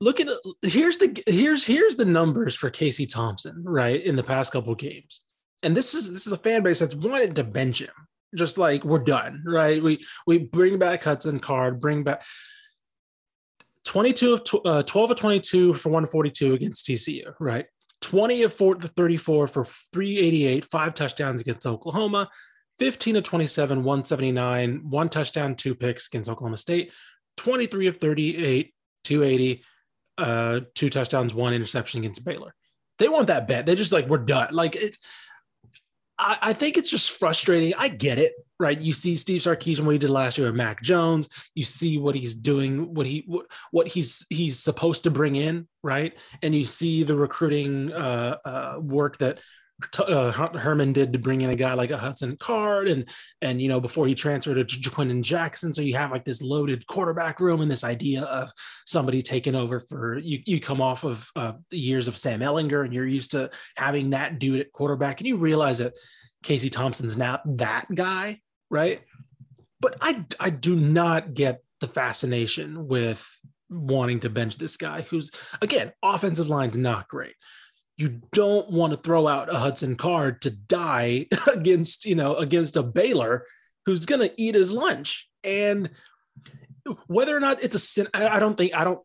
[0.01, 0.29] look at
[0.63, 5.23] here's the here's here's the numbers for Casey Thompson, right, in the past couple games.
[5.63, 7.91] And this is this is a fan base that's wanted to bench him.
[8.35, 9.83] Just like we're done, right?
[9.83, 12.23] We we bring back Hudson Card, bring back
[13.85, 17.67] 22 of uh, 12 of 22 for 142 against TCU, right?
[18.03, 22.29] 20 of 4 34 for 388, five touchdowns against Oklahoma,
[22.79, 26.93] 15 of 27, 179, one touchdown, two picks against Oklahoma State,
[27.37, 28.73] 23 of 38,
[29.05, 29.65] 280,
[30.19, 32.55] uh, two touchdowns, one interception against Baylor.
[32.99, 33.67] They want that bet.
[33.67, 34.55] They just like, we're done.
[34.55, 34.99] Like it's,
[36.21, 37.73] I, I think it's just frustrating.
[37.79, 38.79] I get it, right?
[38.79, 41.29] You see Steve Sarkisian what he did last year with Mac Jones.
[41.55, 43.27] You see what he's doing, what he
[43.71, 46.13] what he's he's supposed to bring in, right?
[46.43, 49.41] And you see the recruiting uh, uh, work that
[49.99, 53.09] uh, Herman did to bring in a guy like a Hudson Card and
[53.41, 55.73] and you know before he transferred to Ja'Quinden Jackson.
[55.73, 58.51] So you have like this loaded quarterback room and this idea of
[58.87, 60.39] somebody taking over for you.
[60.47, 64.11] You come off of uh, the years of Sam Ehlinger, and you're used to having
[64.11, 65.97] that dude at quarterback, and you realize that
[66.43, 68.41] Casey Thompson's not that guy,
[68.71, 69.03] right?
[69.81, 73.27] But I I do not get the fascination with
[73.71, 75.31] wanting to bench this guy who's
[75.63, 77.35] again offensive line's not great
[78.01, 82.77] you don't want to throw out a hudson card to die against you know against
[82.77, 83.45] a baylor
[83.87, 85.29] who's going to eat his lunch.
[85.43, 85.91] And
[87.07, 89.01] whether or not it's a sin i don't think i don't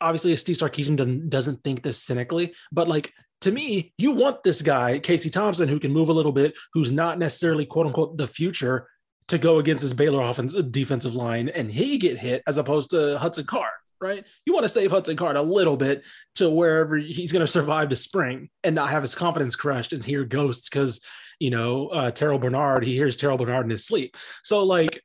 [0.00, 4.98] obviously steve sarkisian doesn't think this cynically but like to me you want this guy
[4.98, 8.88] casey thompson who can move a little bit who's not necessarily quote unquote the future
[9.28, 13.18] to go against his baylor offense defensive line and he get hit as opposed to
[13.18, 14.24] hudson card right?
[14.46, 16.04] You want to save Hudson Card a little bit
[16.36, 20.02] to wherever he's going to survive to spring and not have his confidence crushed and
[20.02, 21.00] hear ghosts because,
[21.38, 24.16] you know, uh, Terrell Bernard, he hears Terrell Bernard in his sleep.
[24.42, 25.02] So, like,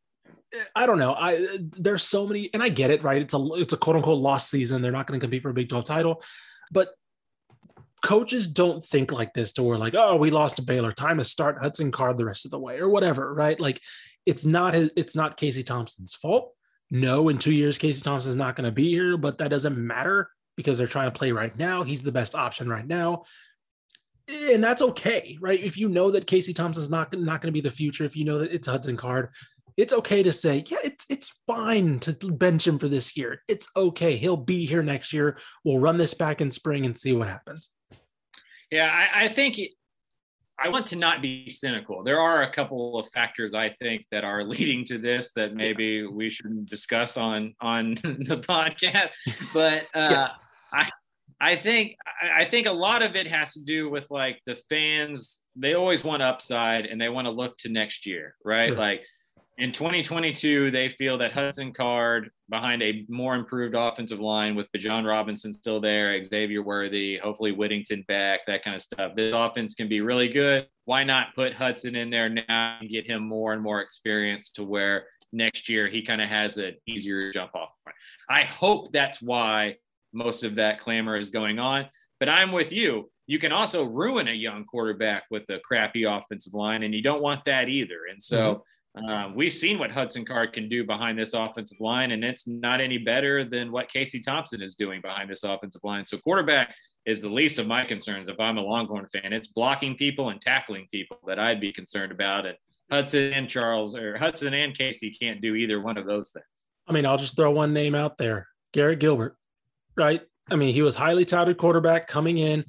[0.75, 1.13] I don't know.
[1.13, 3.21] I there's so many, and I get it, right?
[3.21, 4.81] It's a it's a quote unquote lost season.
[4.81, 6.23] They're not going to compete for a Big 12 title,
[6.71, 6.89] but
[8.03, 10.91] coaches don't think like this to where like, oh, we lost to Baylor.
[10.91, 13.59] Time to start Hudson Card the rest of the way or whatever, right?
[13.59, 13.81] Like,
[14.25, 16.53] it's not his, it's not Casey Thompson's fault
[16.93, 19.75] no, in two years, Casey Thompson is not going to be here, but that doesn't
[19.75, 21.81] matter because they're trying to play right now.
[21.81, 23.23] He's the best option right now.
[24.29, 25.59] And that's okay, right?
[25.59, 28.25] If you know that Casey Thompson's not, not going to be the future, if you
[28.25, 29.29] know that it's Hudson Card,
[29.75, 33.41] it's okay to say, yeah, it's it's fine to bench him for this year.
[33.47, 34.15] It's okay.
[34.15, 35.39] He'll be here next year.
[35.65, 37.71] We'll run this back in spring and see what happens.
[38.69, 39.59] Yeah, I, I think
[40.59, 42.03] I want to not be cynical.
[42.03, 46.05] There are a couple of factors I think that are leading to this that maybe
[46.05, 49.11] we shouldn't discuss on on the podcast.
[49.53, 50.35] But uh, yes.
[50.71, 50.89] I
[51.41, 51.97] I think
[52.37, 55.41] I think a lot of it has to do with like the fans.
[55.55, 58.69] They always want upside and they want to look to next year, right?
[58.69, 58.77] Sure.
[58.77, 59.03] Like
[59.57, 65.07] in 2022, they feel that Hudson Card behind a more improved offensive line with Bijan
[65.07, 69.13] Robinson still there, Xavier Worthy, hopefully Whittington back, that kind of stuff.
[69.15, 70.67] This offense can be really good.
[70.85, 74.63] Why not put Hudson in there now and get him more and more experience to
[74.63, 77.95] where next year he kind of has an easier jump off point?
[78.29, 79.75] I hope that's why
[80.13, 81.85] most of that clamor is going on.
[82.19, 83.11] But I'm with you.
[83.27, 87.21] You can also ruin a young quarterback with a crappy offensive line, and you don't
[87.21, 87.99] want that either.
[88.09, 88.61] And so, mm-hmm
[88.95, 92.79] um, we've seen what Hudson Card can do behind this offensive line, and it's not
[92.79, 96.05] any better than what Casey Thompson is doing behind this offensive line.
[96.05, 96.75] So, quarterback
[97.05, 99.33] is the least of my concerns if I'm a Longhorn fan.
[99.33, 102.45] It's blocking people and tackling people that I'd be concerned about.
[102.45, 102.55] And
[102.91, 106.45] Hudson and Charles, or Hudson and Casey, can't do either one of those things.
[106.87, 109.37] I mean, I'll just throw one name out there Garrett Gilbert,
[109.97, 110.21] right?
[110.51, 112.65] I mean, he was highly touted quarterback coming in.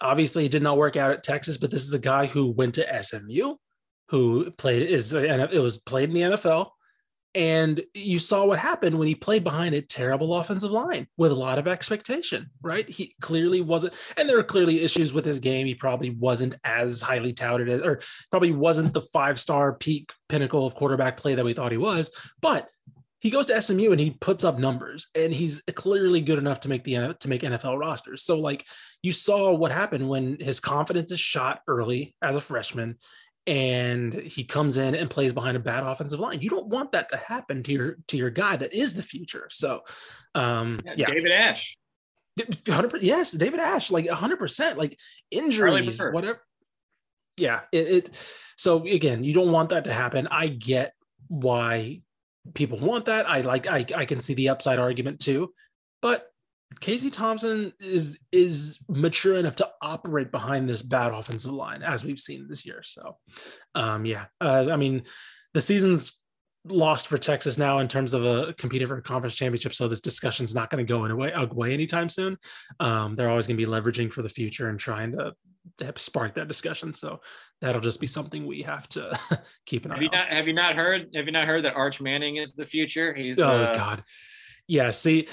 [0.00, 2.76] Obviously, he did not work out at Texas, but this is a guy who went
[2.76, 3.56] to SMU
[4.10, 6.70] who played is it was played in the NFL.
[7.34, 11.36] And you saw what happened when he played behind a terrible offensive line with a
[11.36, 12.88] lot of expectation, right?
[12.88, 15.66] He clearly wasn't, and there are clearly issues with his game.
[15.66, 20.66] He probably wasn't as highly touted as, or probably wasn't the five star peak pinnacle
[20.66, 22.10] of quarterback play that we thought he was.
[22.40, 22.68] But
[23.20, 26.68] he goes to SMU and he puts up numbers, and he's clearly good enough to
[26.68, 28.24] make the to make NFL rosters.
[28.24, 28.66] So, like
[29.02, 32.96] you saw what happened when his confidence is shot early as a freshman,
[33.48, 36.42] and he comes in and plays behind a bad offensive line.
[36.42, 39.48] You don't want that to happen to your to your guy that is the future.
[39.50, 39.84] So,
[40.34, 41.06] um, yeah, yeah.
[41.06, 41.76] David Ash.
[42.38, 44.96] 100 yes david ash like 100% like
[45.32, 46.40] injuries whatever
[47.36, 48.10] yeah it, it
[48.56, 50.94] so again you don't want that to happen i get
[51.26, 52.00] why
[52.54, 55.52] people want that i like i, I can see the upside argument too
[56.00, 56.28] but
[56.80, 62.20] Casey Thompson is is mature enough to operate behind this bad offensive line, as we've
[62.20, 62.82] seen this year.
[62.82, 63.16] So,
[63.74, 65.02] um, yeah, uh, I mean,
[65.54, 66.20] the season's
[66.64, 69.74] lost for Texas now in terms of a competing for a conference championship.
[69.74, 72.36] So this discussion's not going to go away, away anytime soon.
[72.80, 75.32] Um, they're always going to be leveraging for the future and trying to
[75.96, 76.92] spark that discussion.
[76.92, 77.20] So
[77.60, 79.18] that'll just be something we have to
[79.66, 80.14] keep an have eye you on.
[80.14, 81.06] Not, have you not heard?
[81.14, 83.14] Have you not heard that Arch Manning is the future?
[83.14, 84.04] He's oh uh, God.
[84.66, 85.28] Yeah, see,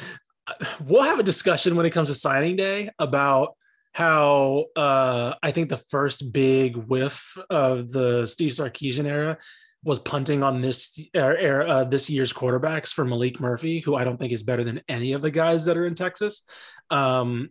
[0.84, 3.56] we'll have a discussion when it comes to signing day about
[3.94, 9.38] how uh, I think the first big whiff of the Steve Sarkisian era
[9.86, 14.18] was punting on this era, uh, this year's quarterbacks for Maalik Murphy, who I don't
[14.18, 16.44] think is better than any of the guys that are in Texas,
[16.90, 17.50] um,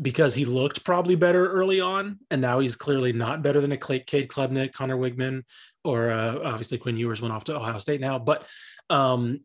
[0.00, 3.76] because he looked probably better early on, and now he's clearly not better than a
[3.76, 5.44] Cade Klubnik, Conner Weigman,
[5.84, 8.18] or uh, obviously Quinn Ewers went off to Ohio State now.
[8.18, 8.44] But
[8.90, 9.38] um,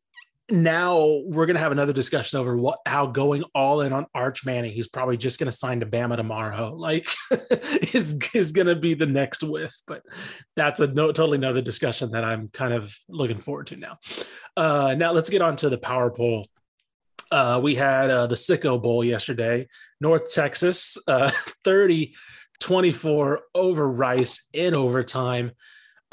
[0.54, 4.46] now we're going to have another discussion over what how going all in on Arch
[4.46, 7.08] Manning, who's probably just going to sign to Bama tomorrow, like
[7.94, 9.74] is is going to be the next whiff.
[9.88, 10.04] But
[10.56, 13.98] that's a no, totally another discussion that I'm kind of looking forward to now.
[14.56, 16.46] Uh, now let's get on to the power poll.
[17.32, 19.68] Uh, we had uh, the Sicko Bowl yesterday,
[20.00, 21.32] North Texas, uh,
[21.64, 22.14] 30
[22.60, 25.52] 24 over Rice in overtime.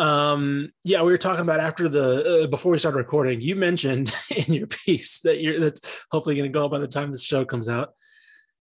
[0.00, 3.42] Um, yeah, we were talking about after the uh, before we started recording.
[3.42, 7.10] You mentioned in your piece that you're that's hopefully going to go by the time
[7.10, 7.92] this show comes out.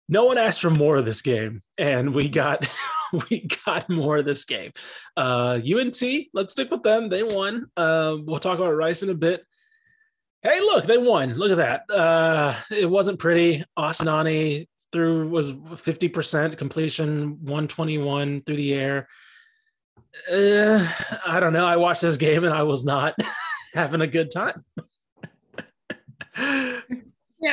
[0.10, 2.70] No one asked for more of this game, and we got
[3.30, 4.74] we got more of this game.
[5.16, 7.08] Uh, UNT, let's stick with them.
[7.08, 7.68] They won.
[7.78, 9.42] Uh, we'll talk about Rice in a bit.
[10.42, 11.36] Hey, look, they won.
[11.36, 11.90] Look at that.
[11.90, 13.64] Uh, it wasn't pretty.
[13.78, 19.08] Austin Aune through was 50% completion, 121 through the air
[20.32, 20.88] uh,
[21.28, 21.66] I don't know.
[21.66, 23.16] I watched this game and I was not
[23.74, 24.64] having a good time.
[26.38, 26.82] yeah,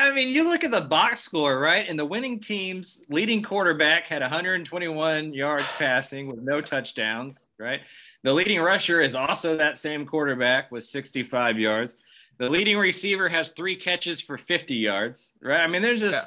[0.04, 1.86] I mean, you look at the box score, right?
[1.88, 7.80] And the winning team's leading quarterback had 121 yards passing with no touchdowns, right?
[8.24, 11.96] The leading rusher is also that same quarterback with 65 yards.
[12.38, 15.60] The leading receiver has three catches for 50 yards, right?
[15.60, 16.26] I mean, there's just,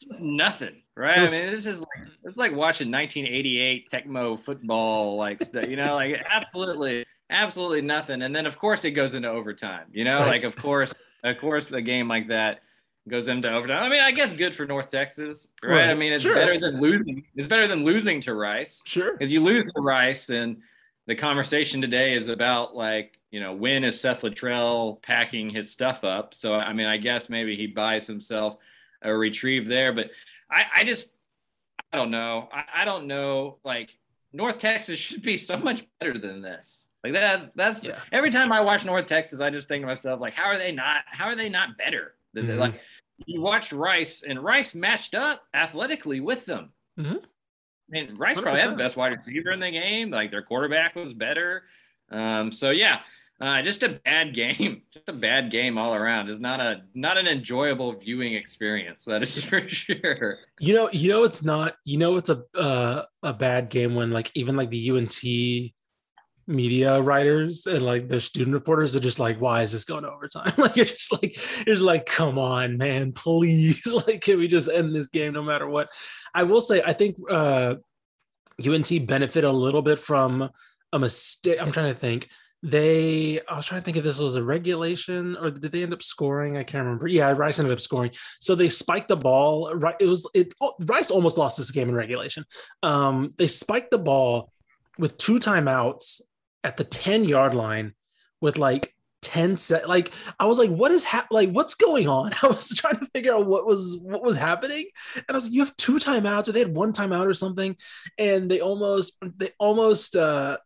[0.00, 0.08] yeah.
[0.08, 1.20] just nothing Right.
[1.20, 5.76] Was, I mean, this is like it's like watching 1988 Tecmo football, like stuff, you
[5.76, 8.22] know, like absolutely, absolutely nothing.
[8.22, 9.88] And then of course it goes into overtime.
[9.92, 10.28] You know, right.
[10.28, 12.60] like of course, of course, a game like that
[13.08, 13.82] goes into overtime.
[13.82, 15.70] I mean, I guess good for North Texas, right?
[15.70, 15.90] right.
[15.90, 16.34] I mean, it's sure.
[16.34, 17.24] better than losing.
[17.36, 18.80] It's better than losing to Rice.
[18.86, 19.12] Sure.
[19.12, 20.56] Because you lose to Rice, and
[21.06, 26.04] the conversation today is about like you know when is Seth Littrell packing his stuff
[26.04, 26.34] up.
[26.34, 28.56] So I mean, I guess maybe he buys himself
[29.02, 30.10] a retrieve there, but
[30.50, 31.12] I, I just
[31.92, 32.48] I don't know.
[32.52, 33.58] I, I don't know.
[33.64, 33.96] Like
[34.32, 36.86] North Texas should be so much better than this.
[37.04, 37.52] Like that.
[37.54, 38.00] That's yeah.
[38.12, 40.72] every time I watch North Texas, I just think to myself, like, how are they
[40.72, 41.02] not?
[41.06, 42.14] How are they not better?
[42.36, 42.58] Mm-hmm.
[42.58, 42.80] Like
[43.24, 46.72] you watched Rice, and Rice matched up athletically with them.
[46.98, 47.16] Mm-hmm.
[47.92, 48.42] And Rice 100%.
[48.42, 50.10] probably had the best wide receiver in the game.
[50.10, 51.62] Like their quarterback was better.
[52.10, 53.00] Um, so yeah,
[53.40, 56.28] uh, just a bad game, just a bad game all around.
[56.28, 59.04] Is not a not an enjoyable viewing experience.
[59.04, 60.38] That is for sure.
[60.60, 61.76] You know, you know, it's not.
[61.84, 65.72] You know, it's a uh, a bad game when like even like the UNT
[66.48, 70.10] media writers and like the student reporters are just like, why is this going to
[70.10, 70.52] overtime?
[70.58, 73.84] like you're just like, you're just like, come on, man, please.
[74.06, 75.88] like, can we just end this game no matter what?
[76.34, 77.76] I will say, I think uh
[78.64, 80.48] UNT benefit a little bit from
[80.92, 81.58] a mistake.
[81.60, 82.28] I'm trying to think
[82.62, 85.92] they i was trying to think if this was a regulation or did they end
[85.92, 86.56] up scoring?
[86.56, 87.06] I can't remember.
[87.06, 88.12] Yeah rice ended up scoring.
[88.40, 91.88] So they spiked the ball right it was it oh, rice almost lost this game
[91.88, 92.44] in regulation.
[92.82, 94.52] Um they spiked the ball
[94.98, 96.22] with two timeouts
[96.64, 97.92] at the 10 yard line
[98.40, 98.92] with like
[99.22, 102.32] 10 set like i was like what is hap- like what's going on?
[102.42, 104.86] I was trying to figure out what was what was happening.
[105.14, 107.76] And i was like you have two timeouts or they had one timeout or something?
[108.18, 110.56] And they almost they almost uh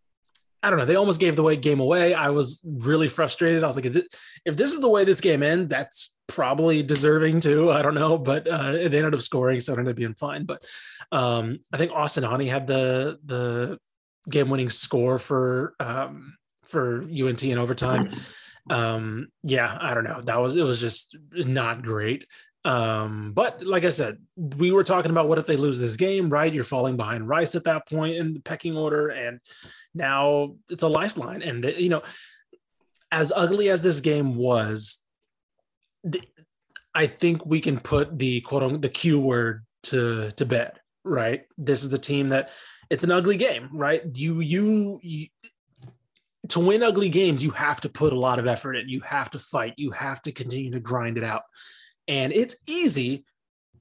[0.62, 0.85] I don't know.
[0.85, 2.12] They almost gave the way game away.
[2.12, 3.64] I was really frustrated.
[3.64, 7.70] I was like, if this is the way this game ends, that's probably deserving too.
[7.70, 10.44] I don't know, but uh, they ended up scoring, so it ended up being fine.
[10.44, 10.64] But
[11.12, 13.79] um, I think Austin Aune had the the
[14.29, 18.11] game winning score for um, for UNT in overtime.
[18.68, 20.20] Um, yeah, I don't know.
[20.23, 22.27] That was it was just not great.
[22.64, 26.29] Um, but like I said, we were talking about what if they lose this game,
[26.29, 26.53] right?
[26.53, 29.40] You're falling behind Rice at that point in the pecking order, and
[29.94, 31.42] now it's a lifeline.
[31.42, 32.03] And you know,
[33.11, 34.99] as ugly as this game was,
[36.94, 41.44] I think we can put the quote unquote the Q word to to bed, right?
[41.57, 42.51] This is the team that
[42.90, 44.03] it's an ugly game, right?
[44.14, 45.29] You you, you
[46.49, 48.88] to win ugly games, you have to put a lot of effort in.
[48.88, 49.75] You have to fight.
[49.77, 51.42] You have to continue to grind it out.
[52.11, 53.25] And it's easy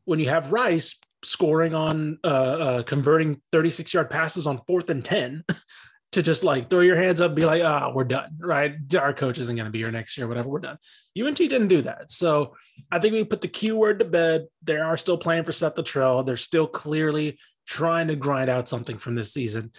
[0.05, 5.03] when you have Rice scoring on uh, uh, converting 36 yard passes on fourth and
[5.03, 5.43] 10
[6.11, 8.73] to just like throw your hands up be like, ah, oh, we're done, right?
[8.95, 10.77] Our coach isn't going to be here next year, whatever, we're done.
[11.19, 12.11] UNT didn't do that.
[12.11, 12.55] So
[12.91, 14.45] I think we put the Q word to bed.
[14.63, 16.23] They are still playing for Seth Littrell.
[16.23, 19.71] They're still clearly trying to grind out something from this season.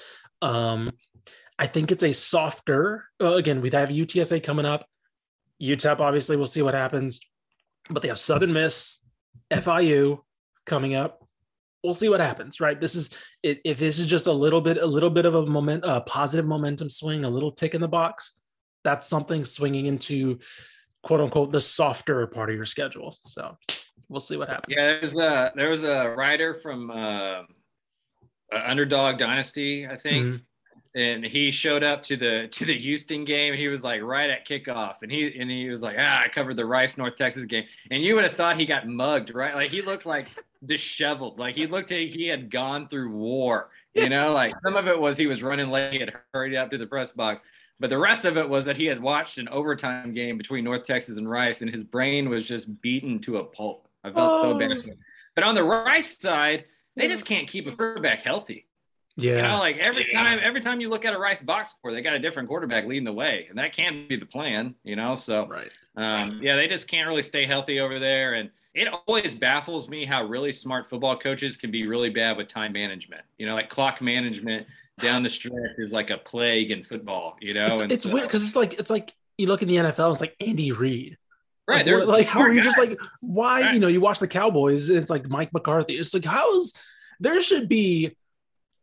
[0.43, 0.91] Um,
[1.57, 4.87] I think it's a softer, uh, again, we have UTSA coming up.
[5.63, 7.21] UTEP, obviously, we'll see what happens
[7.91, 9.01] but they have Southern Miss,
[9.51, 10.21] FIU
[10.67, 11.27] coming up.
[11.83, 12.79] We'll see what happens, right?
[12.79, 13.11] This is
[13.43, 16.47] if this is just a little bit, a little bit of a moment, a positive
[16.47, 18.41] momentum swing, a little tick in the box.
[18.85, 20.39] That's something swinging into
[21.03, 23.17] quote unquote the softer part of your schedule.
[23.25, 23.57] So
[24.09, 24.77] we'll see what happens.
[24.77, 27.43] Yeah, there's a there was a writer from uh,
[28.53, 30.27] Underdog Dynasty, I think.
[30.27, 30.37] Mm-hmm.
[30.95, 33.55] And he showed up to the to the Houston game.
[33.55, 36.57] He was like right at kickoff, and he and he was like, ah, I covered
[36.57, 39.55] the Rice North Texas game, and you would have thought he got mugged, right?
[39.55, 40.27] Like he looked like
[40.67, 43.71] disheveled, like he looked like he had gone through war.
[43.93, 46.71] You know, like some of it was he was running late, he had hurried up
[46.71, 47.43] to the press box,
[47.81, 50.85] but the rest of it was that he had watched an overtime game between North
[50.85, 53.89] Texas and Rice, and his brain was just beaten to a pulp.
[54.05, 54.43] I felt oh.
[54.43, 54.71] so bad.
[54.71, 54.93] Oh.
[55.35, 58.69] But on the Rice side, they just can't keep a quarterback healthy.
[59.17, 59.37] Yeah.
[59.37, 62.01] You know, like every time, every time you look at a Rice box score, they
[62.01, 65.15] got a different quarterback leading the way, and that can't be the plan, you know.
[65.15, 65.71] So, right.
[65.97, 70.05] Um, yeah, they just can't really stay healthy over there, and it always baffles me
[70.05, 73.23] how really smart football coaches can be really bad with time management.
[73.39, 74.67] You know, like clock management
[74.99, 77.37] down the stretch is like a plague in football.
[77.41, 79.77] You know, it's, it's so, weird because it's like it's like you look in the
[79.77, 81.17] NFL, it's like Andy Reid.
[81.67, 81.77] Right.
[81.77, 83.75] Like, they're like where you're just like, why, right.
[83.75, 85.95] you know, you watch the Cowboys, it's like Mike McCarthy.
[85.95, 86.73] It's like, how's
[87.21, 88.17] there should be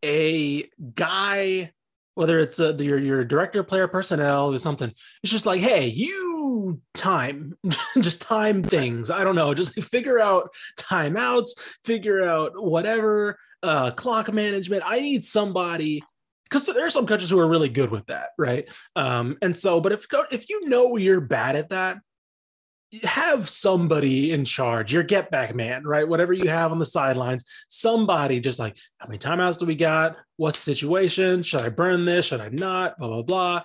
[0.03, 1.71] a guy,
[2.15, 4.91] whether it's a, your your director player personnel or something,
[5.23, 7.57] it's just like, hey, you time,
[7.99, 9.09] just time things.
[9.09, 11.51] I don't know, just figure out timeouts,
[11.83, 14.83] figure out whatever uh, clock management.
[14.85, 16.03] I need somebody
[16.43, 18.67] because there are some coaches who are really good with that, right?
[18.95, 21.97] Um, and so, but if if you know you're bad at that,
[23.03, 26.07] have somebody in charge, your get back man, right?
[26.07, 30.17] Whatever you have on the sidelines, somebody just like, how many timeouts do we got?
[30.38, 31.43] What's the situation?
[31.43, 32.27] Should I burn this?
[32.27, 32.97] Should I not?
[32.97, 33.61] Blah, blah, blah.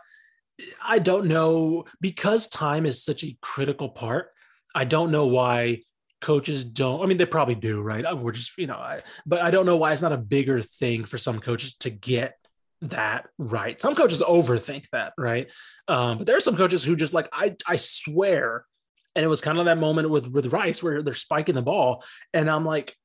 [0.85, 4.29] I don't know because time is such a critical part.
[4.75, 5.83] I don't know why
[6.21, 7.03] coaches don't.
[7.03, 8.05] I mean, they probably do, right?
[8.17, 11.05] We're just, you know, I, but I don't know why it's not a bigger thing
[11.05, 12.37] for some coaches to get
[12.83, 13.81] that right.
[13.81, 15.51] Some coaches overthink that, right?
[15.89, 18.65] Um, but there are some coaches who just like, I, I swear
[19.15, 22.05] and it was kind of that moment with with Rice where they're spiking the ball,
[22.33, 22.97] and I'm like,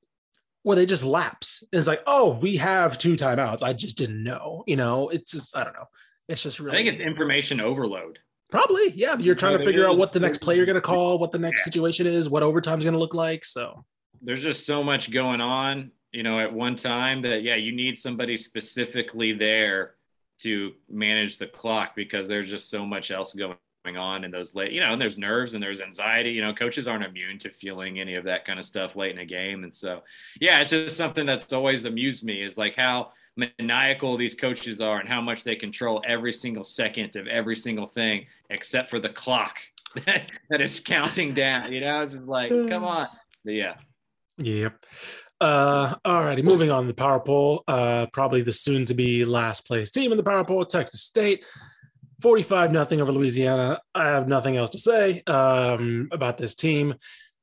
[0.64, 1.64] well, they just lapse.
[1.72, 3.64] And it's like, oh, we have two timeouts.
[3.64, 4.64] I just didn't know.
[4.68, 5.86] You know, it's just I don't know.
[6.28, 6.78] It's just really.
[6.78, 8.20] I think it's information overload.
[8.50, 9.18] Probably, yeah.
[9.18, 11.40] You're trying to figure out what the next play you're going to call, what the
[11.40, 13.44] next situation is, what overtime's going to look like.
[13.44, 13.86] So
[14.22, 18.00] there's just so much going on, you know, at one time that yeah, you need
[18.00, 19.96] somebody specifically there
[20.40, 23.58] to manage the clock because there's just so much else going
[23.96, 26.32] on in those late, you know, and there's nerves and there's anxiety.
[26.32, 29.20] You know, coaches aren't immune to feeling any of that kind of stuff late in
[29.20, 29.64] a game.
[29.64, 30.02] And so,
[30.42, 35.00] yeah, it's just something that's always amused me is like how maniacal these coaches are
[35.00, 39.10] and how much they control every single second of every single thing except for the
[39.10, 39.58] clock
[40.06, 41.72] that is counting down.
[41.72, 43.08] You know, it's just like, come on.
[43.46, 43.76] But yeah.
[44.40, 44.80] Yep.
[45.40, 47.64] Uh, all righty, moving on to the power poll.
[47.68, 51.46] Uh, probably the soon to be last place team in the power poll, Texas State.
[52.22, 53.80] 45 nothing over Louisiana.
[53.94, 56.96] I have nothing else to say um, about this team.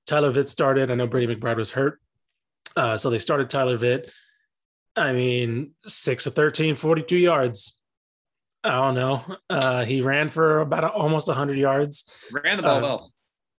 [0.07, 0.91] Tyler Vitt started.
[0.91, 2.01] I know Brady McBride was hurt.
[2.77, 4.11] Uh, so they started Tyler Vitt.
[4.97, 7.79] I mean, 6 of 13, 42 yards.
[8.63, 9.25] I don't know.
[9.51, 12.11] Uh, he ran for about a, almost 100 yards.
[12.33, 13.13] Ran the ball uh, well.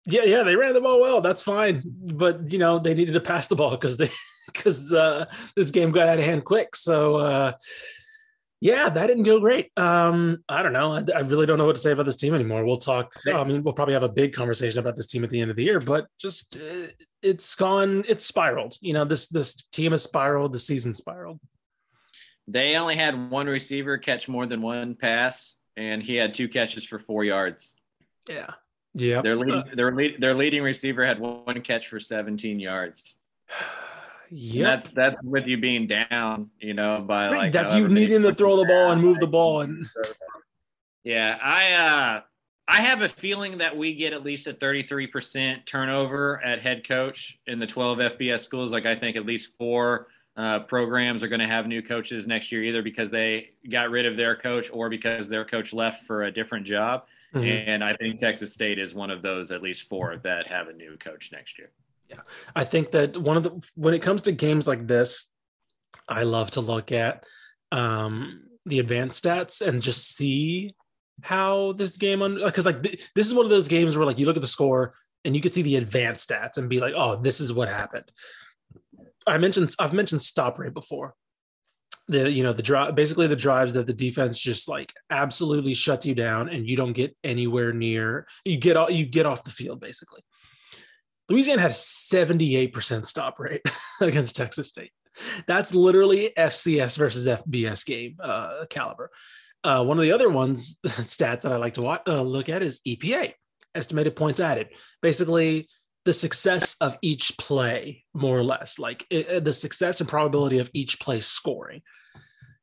[0.08, 1.22] Yeah, yeah, they ran the ball well.
[1.22, 1.82] That's fine.
[1.86, 4.10] But, you know, they needed to pass the ball because they
[4.48, 6.76] because uh, this game got out of hand quick.
[6.76, 7.52] So, uh,
[8.66, 9.70] yeah, that didn't go great.
[9.78, 10.92] Um, I don't know.
[10.92, 12.66] I, I, really don't know what to say about this team anymore.
[12.66, 13.14] We'll talk.
[13.32, 15.56] I mean, we'll probably have a big conversation about this team at the end of
[15.56, 16.88] the year, but just uh,
[17.22, 18.04] it's gone.
[18.08, 18.76] It's spiraled.
[18.82, 20.52] You know, this this team has spiraled.
[20.52, 21.40] The season spiraled.
[22.48, 26.84] They only had one receiver catch more than one pass, and he had two catches
[26.84, 27.76] for four yards.
[28.28, 28.50] Yeah,
[28.96, 29.22] yeah.
[29.22, 33.16] Their leading, their lead, their leading receiver had one catch for 17 yards.
[34.38, 38.34] Yeah, that's that's with you being down, you know, by like that you needing to
[38.34, 39.88] throw the ball and move the ball and.
[41.06, 42.22] Yeah, I uh,
[42.68, 47.38] I have a feeling that we get at least a 33% turnover at head coach
[47.46, 48.72] in the 12 FBS schools.
[48.72, 52.52] Like I think at least four uh, programs are going to have new coaches next
[52.52, 56.24] year, either because they got rid of their coach or because their coach left for
[56.24, 57.06] a different job.
[57.36, 57.70] Mm-hmm.
[57.70, 60.74] And I think Texas State is one of those, at least four, that have a
[60.74, 61.70] new coach next year.
[62.10, 62.20] Yeah,
[62.56, 65.28] I think that one of the when it comes to games like this,
[66.08, 67.26] I love to look at
[67.72, 70.76] um, the advanced stats and just see
[71.24, 74.20] how this game on because like th- this is one of those games where like
[74.20, 74.94] you look at the score
[75.24, 78.06] and you can see the advanced stats and be like, oh, this is what happened.
[79.26, 81.16] I mentioned I've mentioned stop rate before.
[82.08, 86.06] The you know the drive basically the drives that the defense just like absolutely shuts
[86.06, 89.50] you down and you don't get anywhere near you get all you get off the
[89.50, 90.22] field basically.
[91.30, 93.62] Louisiana had a 78% stop rate
[94.02, 94.92] against Texas State.
[95.48, 99.12] That's literally FCS versus FBS game uh, caliber.
[99.64, 102.62] Uh, one of the other ones stats that I like to watch, uh, look at
[102.62, 103.34] is EPA,
[103.74, 104.70] estimated points added.
[105.02, 105.68] Basically,
[106.04, 110.70] the success of each play, more or less, like it, the success and probability of
[110.74, 111.82] each play scoring.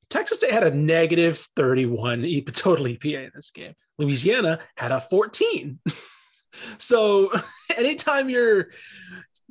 [0.09, 3.75] Texas State had a negative 31 total EPA in this game.
[3.99, 5.81] Louisiana had a 14.
[6.79, 7.33] So
[7.77, 8.69] anytime you're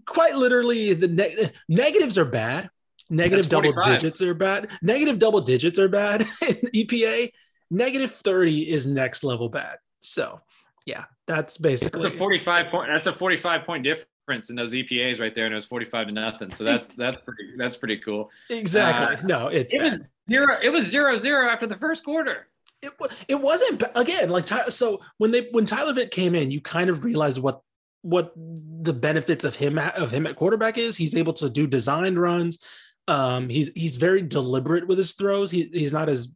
[0.06, 2.70] quite literally the ne- negatives are bad.
[3.10, 4.70] Negative double digits are bad.
[4.82, 7.32] Negative double digits are bad in EPA.
[7.70, 9.78] Negative 30 is next level bad.
[10.00, 10.40] So
[10.86, 15.20] yeah, that's basically that's a 45 point that's a 45 point difference in those EPAs
[15.20, 16.52] right there, and it was 45 to nothing.
[16.52, 18.30] So that's that's pretty that's pretty cool.
[18.50, 19.18] Exactly.
[19.18, 19.92] Uh, no, it's it bad.
[19.94, 20.58] was zero.
[20.64, 22.48] It was zero zero after the first quarter.
[22.84, 22.94] It,
[23.28, 27.04] it wasn't again like so when they when Tyler Vitt came in, you kind of
[27.04, 27.62] realized what
[28.02, 30.98] what the benefits of him of him at quarterback is.
[30.98, 32.60] He's able to do designed runs.
[33.08, 35.52] Um, he's he's very deliberate with his throws.
[35.52, 36.34] He, he's not as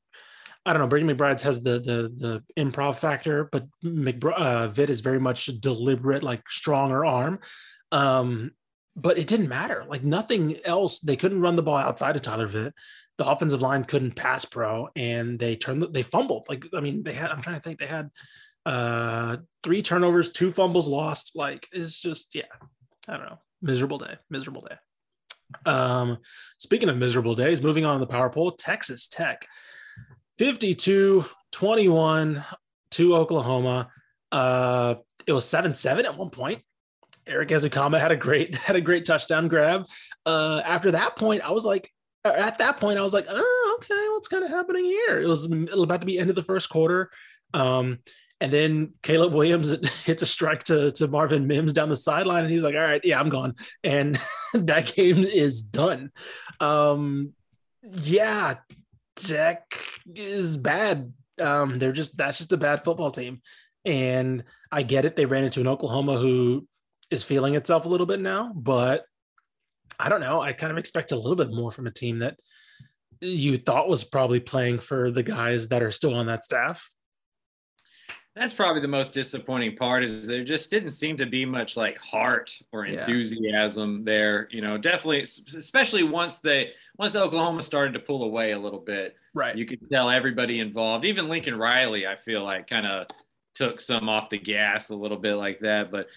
[0.65, 0.87] I don't know.
[0.87, 5.45] Brady McBride's has the the the improv factor, but McBride, uh, Vitt is very much
[5.59, 7.39] deliberate, like stronger arm.
[7.91, 8.51] Um,
[8.95, 9.85] but it didn't matter.
[9.87, 10.99] Like nothing else.
[10.99, 12.71] They couldn't run the ball outside of Tyler Vitt.
[13.17, 15.81] The offensive line couldn't pass pro, and they turned.
[15.81, 16.47] They fumbled.
[16.49, 17.31] Like I mean, they had.
[17.31, 17.79] I'm trying to think.
[17.79, 18.09] They had
[18.65, 21.31] uh three turnovers, two fumbles lost.
[21.35, 22.43] Like it's just yeah.
[23.07, 23.39] I don't know.
[23.61, 24.15] Miserable day.
[24.29, 24.75] Miserable day.
[25.65, 26.17] Um,
[26.57, 29.47] speaking of miserable days, moving on to the power poll, Texas Tech
[30.37, 32.43] 52 21
[32.91, 33.89] to Oklahoma.
[34.31, 34.95] Uh,
[35.25, 36.61] it was 7 7 at one point.
[37.27, 39.87] Erik Ezukanma had a great had a great touchdown grab.
[40.25, 41.89] Uh, after that point, I was like,
[42.31, 45.21] at that point, I was like, oh, okay, what's kind of happening here?
[45.21, 47.09] It was about to be end of the first quarter.
[47.53, 47.99] Um,
[48.41, 49.71] and then Caleb Williams
[50.05, 53.01] hits a strike to, to Marvin Mims down the sideline, and he's like, "All right,
[53.03, 53.53] yeah, I'm gone."
[53.83, 54.19] And
[54.53, 56.11] that game is done.
[56.59, 57.33] Um,
[57.81, 58.55] yeah,
[59.15, 59.63] Tech
[60.13, 61.13] is bad.
[61.41, 63.41] Um, they're just that's just a bad football team,
[63.85, 65.15] and I get it.
[65.15, 66.67] They ran into an Oklahoma who
[67.11, 69.05] is feeling itself a little bit now, but
[69.99, 70.41] I don't know.
[70.41, 72.39] I kind of expect a little bit more from a team that
[73.21, 76.89] you thought was probably playing for the guys that are still on that staff.
[78.35, 81.97] That's probably the most disappointing part is there just didn't seem to be much like
[81.97, 84.03] heart or enthusiasm yeah.
[84.03, 84.47] there.
[84.51, 89.15] You know, definitely, especially once they once Oklahoma started to pull away a little bit.
[89.33, 89.55] Right.
[89.55, 93.07] You could tell everybody involved, even Lincoln Riley, I feel like kind of
[93.53, 95.89] took some off the gas a little bit like that.
[95.89, 96.07] But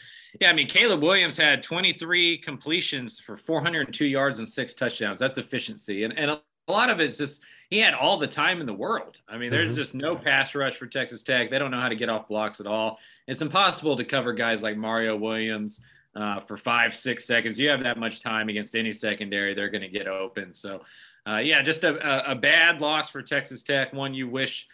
[0.40, 5.18] yeah, I mean, Caleb Williams had 23 completions for 402 yards and six touchdowns.
[5.18, 6.04] That's efficiency.
[6.04, 9.18] And, and a lot of it's just– he had all the time in the world.
[9.28, 9.76] I mean, there's mm-hmm.
[9.76, 11.50] just no pass rush for Texas Tech.
[11.50, 12.98] They don't know how to get off blocks at all.
[13.26, 15.80] It's impossible to cover guys like Mario Williams
[16.16, 17.60] uh, for five, six seconds.
[17.60, 20.54] You have that much time against any secondary, they're going to get open.
[20.54, 20.80] So,
[21.28, 23.92] uh, yeah, just a, a, bad loss for Texas Tech.
[23.92, 24.66] One you wish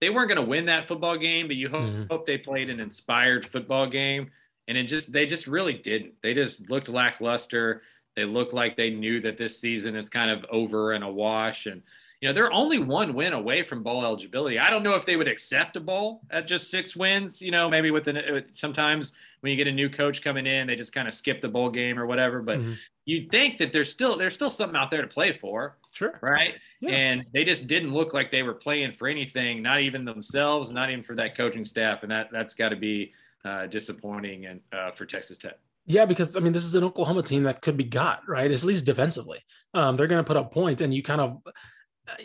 [0.00, 2.04] they weren't going to win that football game, but you hope, mm-hmm.
[2.08, 4.30] hope they played an inspired football game.
[4.68, 6.14] And it just, they just really didn't.
[6.22, 7.82] They just looked lackluster.
[8.14, 11.66] They looked like they knew that this season is kind of over and a wash.
[11.66, 11.82] And,
[12.20, 14.58] you know, they're only one win away from bowl eligibility.
[14.58, 17.42] I don't know if they would accept a bowl at just six wins.
[17.42, 20.68] You know, maybe with an, uh, sometimes when you get a new coach coming in,
[20.68, 22.40] they just kind of skip the bowl game or whatever.
[22.40, 22.74] But mm-hmm.
[23.06, 25.78] you'd think that there's still there's still something out there to play for.
[25.90, 26.18] Sure.
[26.22, 26.54] Right.
[26.80, 26.90] Yeah.
[26.90, 30.90] And they just didn't look like they were playing for anything, not even themselves, not
[30.90, 33.12] even for that coaching staff, and that that's got to be
[33.44, 35.58] uh, disappointing and uh, for Texas Tech.
[35.86, 38.64] Yeah, because I mean, this is an Oklahoma team that could be got right, at
[38.64, 39.40] least defensively.
[39.74, 41.38] Um, they're going to put up points, and you kind of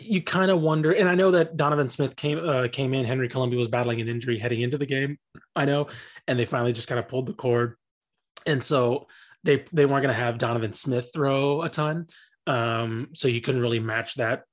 [0.00, 3.04] you kind of wonder, and I know that Donovan Smith came uh, came in.
[3.04, 5.18] Henry Colombi was battling an injury heading into the game.
[5.56, 5.88] I know,
[6.26, 7.76] and they finally just kind of pulled the cord,
[8.46, 9.06] and so
[9.42, 12.06] they they weren't going to have Donovan Smith throw a ton,
[12.46, 14.44] um, so you couldn't really match that.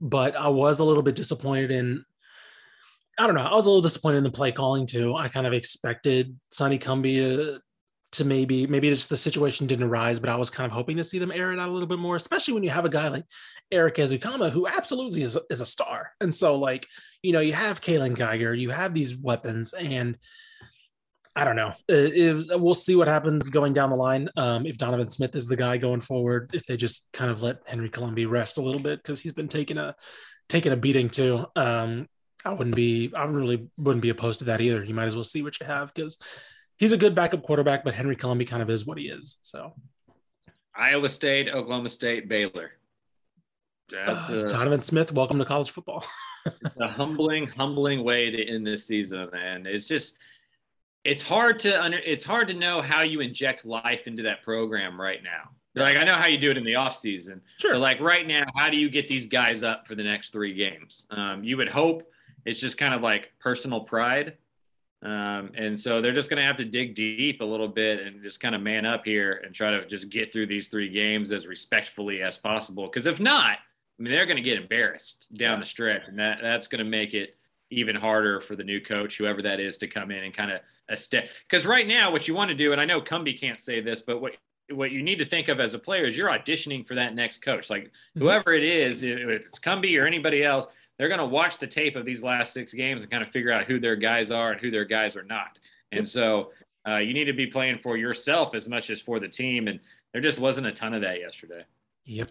[0.00, 2.04] But I was a little bit disappointed in.
[3.22, 3.42] I don't know.
[3.42, 5.14] I was a little disappointed in the play calling too.
[5.14, 7.56] I kind of expected Sonny Cumbie
[8.10, 11.04] to maybe maybe just the situation didn't arise, but I was kind of hoping to
[11.04, 13.06] see them air it out a little bit more, especially when you have a guy
[13.06, 13.24] like
[13.70, 16.10] Erik Ezukanma who absolutely is, is a star.
[16.20, 16.84] And so like,
[17.22, 20.18] you know, you have Kaylon Geiger, you have these weapons and
[21.36, 21.74] I don't know.
[21.86, 22.16] It,
[22.50, 24.30] it we'll see what happens going down the line.
[24.36, 27.58] Um, if Donovan Smith is the guy going forward, if they just kind of let
[27.66, 29.94] Henry Colombi rest a little bit because he's been taking a
[30.48, 31.46] taking a beating too.
[31.54, 32.08] Um,
[32.44, 34.82] I wouldn't be I really wouldn't be opposed to that either.
[34.84, 36.18] You might as well see what you have because
[36.78, 39.38] he's a good backup quarterback, but Henry Colombi kind of is what he is.
[39.40, 39.74] So
[40.74, 42.72] Iowa State, Oklahoma State, Baylor.
[43.90, 45.12] That's uh, a, Donovan Smith.
[45.12, 46.04] Welcome to college football.
[46.80, 50.16] a humbling, humbling way to end this season, and it's just
[51.04, 55.00] it's hard to under it's hard to know how you inject life into that program
[55.00, 55.50] right now.
[55.74, 57.40] Like I know how you do it in the off season.
[57.58, 57.72] Sure.
[57.72, 60.54] But like right now, how do you get these guys up for the next three
[60.54, 61.06] games?
[61.10, 62.11] Um, you would hope
[62.44, 64.36] it's just kind of like personal pride
[65.02, 68.22] um, and so they're just going to have to dig deep a little bit and
[68.22, 71.32] just kind of man up here and try to just get through these three games
[71.32, 72.86] as respectfully as possible.
[72.86, 76.38] Because if not, I mean, they're going to get embarrassed down the stretch, and that
[76.40, 77.36] that's going to make it
[77.70, 80.60] even harder for the new coach, whoever that is, to come in and kind of
[80.88, 81.30] a step.
[81.48, 84.02] Because right now, what you want to do, and I know Cumbie can't say this,
[84.02, 84.36] but what
[84.70, 87.42] what you need to think of as a player is you're auditioning for that next
[87.42, 87.68] coach.
[87.68, 88.20] Like mm-hmm.
[88.20, 90.66] whoever it is, if it's Cumbie or anybody else,
[91.02, 93.50] they're going to watch the tape of these last six games and kind of figure
[93.50, 95.58] out who their guys are and who their guys are not.
[95.90, 96.52] And so
[96.88, 99.66] uh, you need to be playing for yourself as much as for the team.
[99.66, 99.80] And
[100.12, 101.64] there just wasn't a ton of that yesterday.
[102.04, 102.30] Yep.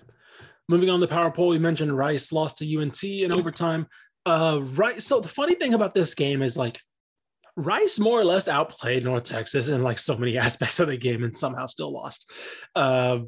[0.69, 3.87] Moving on the power poll, we mentioned Rice lost to UNT in overtime.
[4.25, 5.01] Uh, right.
[5.01, 6.79] So the funny thing about this game is like
[7.57, 11.25] Rice more or less outplayed North Texas in like so many aspects of the game
[11.25, 12.31] and somehow still lost.
[12.73, 13.19] Uh,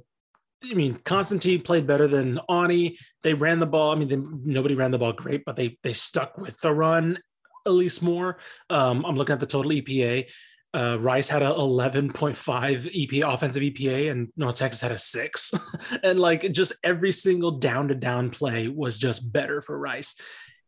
[0.64, 2.98] I mean, Constantine played better than Aune.
[3.22, 3.92] They ran the ball.
[3.92, 7.20] I mean, they, nobody ran the ball great, but they they stuck with the run
[7.66, 8.40] at least more.
[8.70, 10.30] Um, I'm looking at the total EPA.
[10.76, 15.54] Uh, Rice had a 11.5 EPA offensive EPA, and North Texas had a six.
[16.04, 20.16] and like just every single down to down play was just better for Rice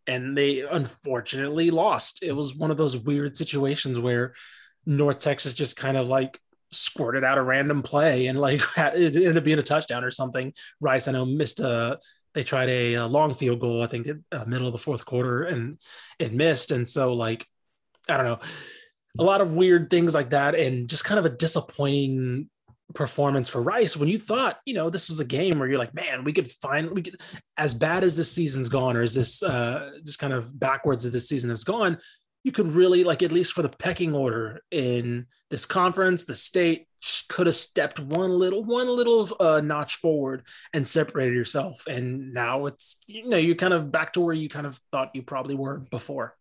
[0.07, 2.23] and they unfortunately lost.
[2.23, 4.33] It was one of those weird situations where
[4.85, 6.39] North Texas just kind of like
[6.75, 10.53] squirted out a random play and like it ended up being a touchdown or something.
[10.79, 11.99] Rice, I know, missed a.
[12.33, 15.43] They tried a, a long field goal, I think, uh, middle of the fourth quarter,
[15.43, 15.77] and
[16.19, 16.71] it missed.
[16.71, 17.45] And so, like,
[18.09, 18.39] I don't know,
[19.17, 22.49] a lot of weird things like that, and just kind of a disappointing
[22.93, 25.93] performance for Rice when you thought, you know, this was a game where you're like,
[25.93, 27.19] man, we could find we could
[27.57, 31.11] as bad as this season's gone, or as this uh just kind of backwards of
[31.11, 31.97] this season has gone,
[32.45, 36.87] you could really like at least for the pecking order in this conference, the state
[37.27, 41.83] could have stepped one little one little uh, notch forward and separated yourself.
[41.87, 45.15] And now it's you know, you're kind of back to where you kind of thought
[45.15, 46.35] you probably were before.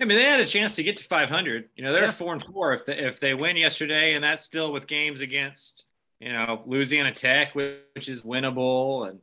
[0.00, 1.68] I mean, they had a chance to get to 500.
[1.76, 2.10] You know, they're yeah.
[2.10, 5.84] four and four if they, if they win yesterday, and that's still with games against
[6.18, 9.20] you know Louisiana Tech, which is winnable, and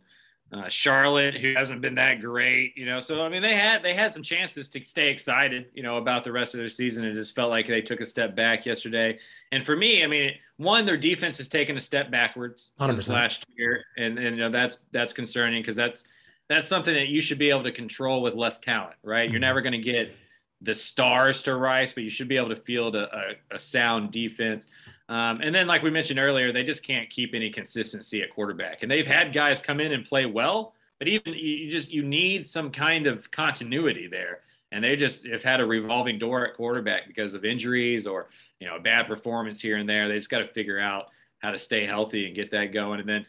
[0.54, 2.78] uh, Charlotte, who hasn't been that great.
[2.78, 5.68] You know, so I mean, they had they had some chances to stay excited.
[5.74, 7.06] You know, about the rest of their season.
[7.06, 9.18] It just felt like they took a step back yesterday.
[9.52, 12.88] And for me, I mean, one, their defense has taken a step backwards 100%.
[12.88, 16.04] since last year, and and you know that's that's concerning because that's
[16.50, 19.24] that's something that you should be able to control with less talent, right?
[19.26, 19.32] Mm-hmm.
[19.32, 20.14] You're never going to get
[20.62, 24.12] the stars to rise, but you should be able to field a, a, a sound
[24.12, 24.68] defense.
[25.12, 28.82] Um, and then, like we mentioned earlier, they just can't keep any consistency at quarterback.
[28.82, 32.48] And they've had guys come in and play well, but even you just you need
[32.48, 34.40] some kind of continuity there.
[34.72, 38.30] And they just have had a revolving door at quarterback because of injuries or
[38.62, 40.08] you know a bad performance here and there.
[40.08, 41.10] They just got to figure out
[41.40, 43.02] how to stay healthy and get that going.
[43.02, 43.26] And then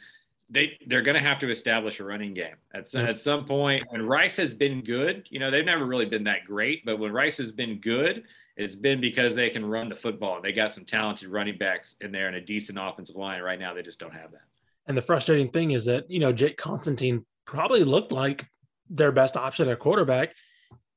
[0.50, 3.82] they they're going to have to establish a running game at some, at some point.
[3.90, 7.10] When Rice has been good, you know they've never really been that great, but when
[7.10, 8.22] Rice has been good,
[8.56, 10.40] it's been because they can run the football.
[10.42, 13.40] They got some talented running backs in there and a decent offensive line.
[13.42, 14.42] Right now, they just don't have that.
[14.86, 18.46] And the frustrating thing is that you know Jake Constantine probably looked like
[18.88, 20.34] their best option at quarterback,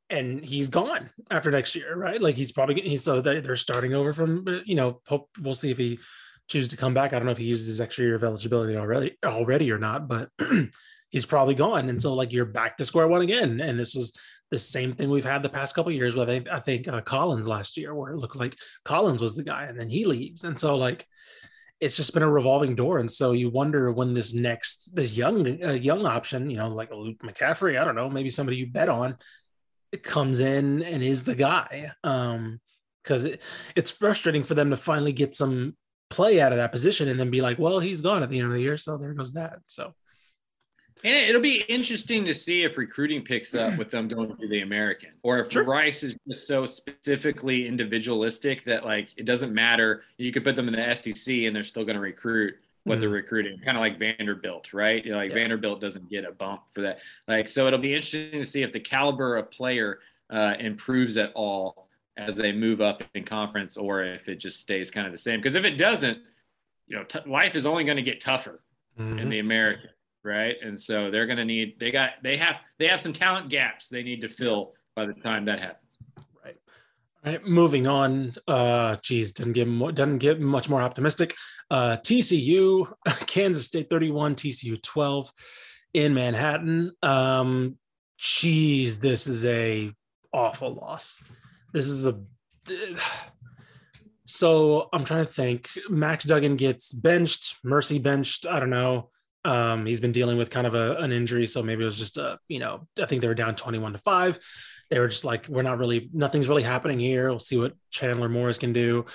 [0.10, 2.22] and he's gone after next year, right?
[2.22, 5.02] Like he's probably he's so they're starting over from you know.
[5.08, 6.00] Hope we'll see if he
[6.48, 7.14] chooses to come back.
[7.14, 10.08] I don't know if he uses his extra year of eligibility already already or not,
[10.08, 10.30] but
[11.10, 11.90] he's probably gone.
[11.90, 13.62] And so like you're back to square one again.
[13.62, 14.18] And this was
[14.52, 17.78] the same thing we've had the past couple years with I, think uh, Collins last
[17.78, 20.44] year, where it looked like Collins was the guy, and then he leaves.
[20.44, 21.06] And so like
[21.82, 23.00] it's just been a revolving door.
[23.00, 26.92] And so you wonder when this next this young uh, young option, you know, like
[26.92, 29.18] Luke McCaffrey, I don't know, maybe somebody you bet on,
[30.04, 31.92] comes in and is the guy.
[32.04, 32.60] Um,
[33.04, 33.42] because it,
[33.76, 35.78] it's frustrating for them to finally get some
[36.10, 38.48] play out of that position and then be like, well, he's gone at the end
[38.48, 38.78] of the year.
[38.78, 39.60] So there goes that.
[39.68, 39.94] So.
[41.04, 44.62] And it'll be interesting to see if recruiting picks up with them going through the
[44.62, 45.64] American, or if sure.
[45.64, 50.04] Rice is just so specifically individualistic that like it doesn't matter.
[50.18, 53.02] You could put them in the SEC and they're still going to recruit what mm-hmm.
[53.02, 55.04] they're recruiting, kind of like Vanderbilt, right?
[55.04, 55.36] You know, like yeah.
[55.36, 57.00] Vanderbilt doesn't get a bump for that.
[57.28, 61.32] Like, so it'll be interesting to see if the caliber of player uh, improves at
[61.34, 61.88] all
[62.18, 65.40] as they move up in conference or if it just stays kind of the same.
[65.40, 66.20] Because if it doesn't,
[66.88, 68.62] you know, t- life is only going to get tougher
[69.00, 69.20] mm-hmm.
[69.20, 69.90] in the American,
[70.26, 70.56] right?
[70.62, 73.88] And so they're going to need they got they have they have some talent gaps
[73.88, 75.92] they need to fill by the time that happens.
[76.44, 76.58] Right.
[77.24, 77.46] All right.
[77.46, 78.34] Moving on.
[78.48, 81.36] Uh, geez, didn't get more, doesn't get much more optimistic.
[81.70, 82.92] Uh, TCU,
[83.28, 85.32] Kansas State 31, TCU 12
[85.94, 86.92] in Manhattan.
[87.02, 87.78] Um,
[88.18, 89.92] geez, this is a
[90.34, 91.22] awful loss.
[91.74, 92.20] This is a
[94.26, 95.70] so I'm trying to think.
[95.90, 98.46] Max Duggan gets benched, Mercy benched.
[98.46, 99.10] I don't know.
[99.46, 102.18] Um, he's been dealing with kind of a, an injury, so maybe it was just
[102.18, 104.40] a, you know, I think they were down 21 to five.
[104.90, 107.30] They were just like, we're not really, nothing's really happening here.
[107.30, 109.06] We'll see what Chandler Morris can do.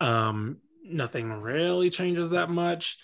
[0.00, 2.98] Um, nothing really changes that much.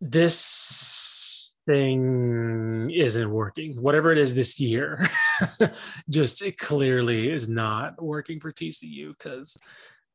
[0.00, 3.80] This thing isn't working.
[3.82, 5.10] Whatever it is this year,
[6.08, 9.56] just it clearly is not working for TCU because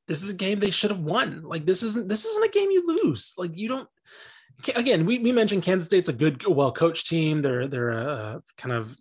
[0.08, 1.44] this is a game they should have won.
[1.44, 3.34] Like this isn't this isn't a game you lose.
[3.38, 3.90] Like you don't.
[4.76, 7.42] Again, we, we mentioned Kansas State's a good, well coached team.
[7.42, 8.98] They're they're a kind of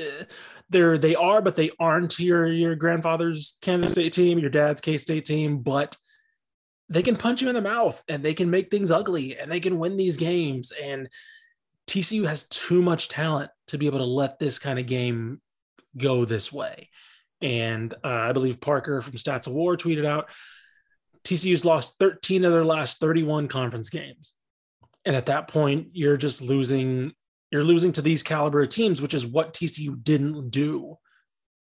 [0.00, 0.24] uh,
[0.70, 4.98] they're they are, but they aren't your your grandfather's Kansas State team, your dad's K
[4.98, 5.96] State team, but
[6.88, 9.60] they can punch you in the mouth and they can make things ugly and they
[9.60, 10.72] can win these games.
[10.72, 11.08] And
[11.86, 15.40] TCU has too much talent to be able to let this kind of game
[15.96, 16.90] go this way.
[17.40, 20.30] And uh, I believe Parker from Stats of War tweeted out
[21.24, 24.34] TCU's lost 13 of their last 31 conference games.
[25.04, 27.12] And at that point, you're just losing,
[27.50, 30.98] you're losing to these caliber teams, which is what TCU didn't do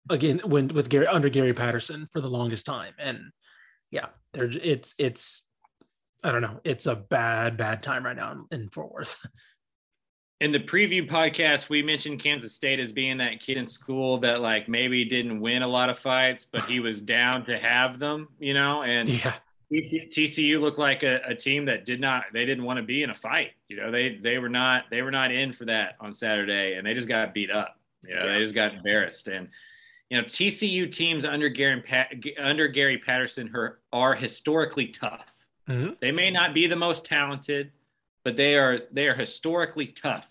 [0.10, 2.94] again when with Gary under Gary Patterson for the longest time.
[2.98, 3.32] And
[3.92, 5.48] yeah, there it's it's
[6.24, 9.26] I don't know, it's a bad bad time right now in, in Fort Worth.
[10.40, 14.40] In the preview podcast, we mentioned Kansas State as being that kid in school that
[14.40, 18.28] like maybe didn't win a lot of fights, but he was down to have them,
[18.38, 19.34] you know, and yeah.
[19.72, 23.10] TCU looked like a, a, team that did not they didn't want to be in
[23.10, 23.52] a fight.
[23.68, 26.88] You know, they they were not they were not in for that on Saturday and
[26.88, 27.78] they just got beat up.
[28.04, 28.34] You know, yeah.
[28.34, 29.28] they just got embarrassed.
[29.28, 29.50] And
[30.10, 31.84] you know, TCU teams under Gary
[32.40, 33.54] under Gary Patterson
[33.92, 35.34] are historically tough.
[35.68, 35.94] Mm-hmm.
[36.00, 37.72] They may not be the most talented,
[38.24, 40.28] but they are they are historically tough,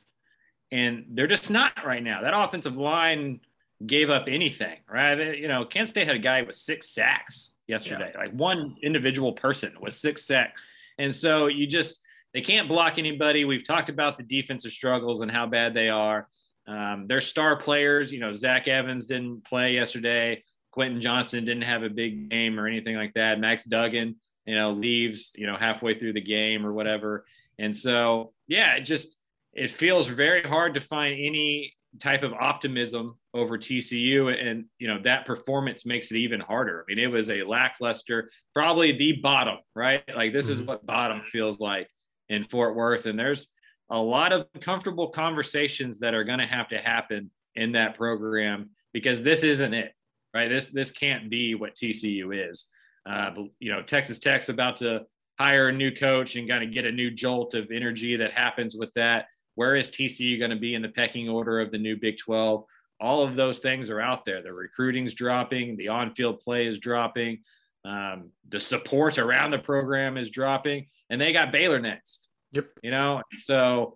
[0.73, 2.23] and they're just not right now.
[2.23, 3.41] That offensive line
[3.85, 5.37] gave up anything, right?
[5.37, 8.13] You know, K State had a guy with six sacks yesterday.
[8.15, 8.21] Yeah.
[8.21, 10.63] Like one individual person was six sacks,
[10.99, 12.01] and so you just
[12.35, 13.45] they can't block anybody.
[13.45, 16.29] We've talked about the defensive struggles and how bad they are.
[16.69, 20.43] Um, their star players, you know, Zach Evans didn't play yesterday.
[20.73, 23.41] Quentin Johnston didn't have a big game or anything like that.
[23.41, 27.25] Max Duggan, you know, leaves, you know, halfway through the game or whatever.
[27.59, 29.17] And so, yeah, it just
[29.55, 35.01] it feels very hard to find any type of optimism over TCU, and you know
[35.05, 36.85] that performance makes it even harder.
[36.89, 40.03] I mean, it was a lackluster, probably the bottom, right?
[40.15, 40.61] Like this mm-hmm.
[40.61, 41.89] is what bottom feels like
[42.29, 43.49] in Fort Worth, and there's
[43.91, 48.71] a lot of comfortable conversations that are going to have to happen in that program
[48.93, 49.93] because this isn't it,
[50.35, 50.49] right?
[50.49, 52.67] This this can't be what TCU is.
[53.09, 53.31] Uh,
[53.61, 55.03] you know, Texas Tech's about to
[55.39, 58.75] hire a new coach and kind of get a new jolt of energy that happens
[58.75, 59.27] with that.
[59.57, 62.65] Where is TCU going to be in the pecking order of the new Big 12?
[63.01, 64.43] All of those things are out there.
[64.43, 67.41] The recruiting's dropping, the on-field play is dropping,
[67.85, 72.29] um, the support around the program is dropping, and they got Baylor next.
[72.53, 72.65] Yep.
[72.83, 73.95] You know, so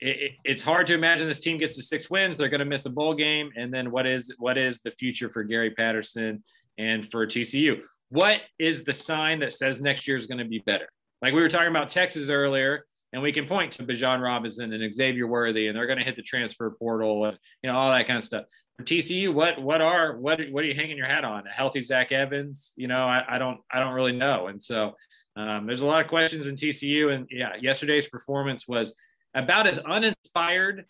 [0.00, 2.38] it, it, it's hard to imagine this team gets to six wins.
[2.38, 5.30] They're going to miss a bowl game, and then what is what is the future
[5.30, 6.42] for Gary Patterson
[6.78, 7.80] and for TCU?
[8.08, 10.88] What is the sign that says next year is going to be better?
[11.22, 14.94] Like we were talking about Texas earlier, and we can point to Bijan Robinson and
[14.94, 18.06] Xavier Worthy, and they're going to hit the transfer portal and you know all that
[18.06, 18.44] kind of stuff.
[18.76, 21.46] For TCU, what what are what what are you hanging your hat on?
[21.46, 22.72] A healthy Zach Evans?
[22.76, 24.94] You know, I, I don't I don't really know, and so
[25.36, 28.94] um, there's a lot of questions in TCU, and yeah, yesterday's performance was
[29.34, 30.84] about as uninspired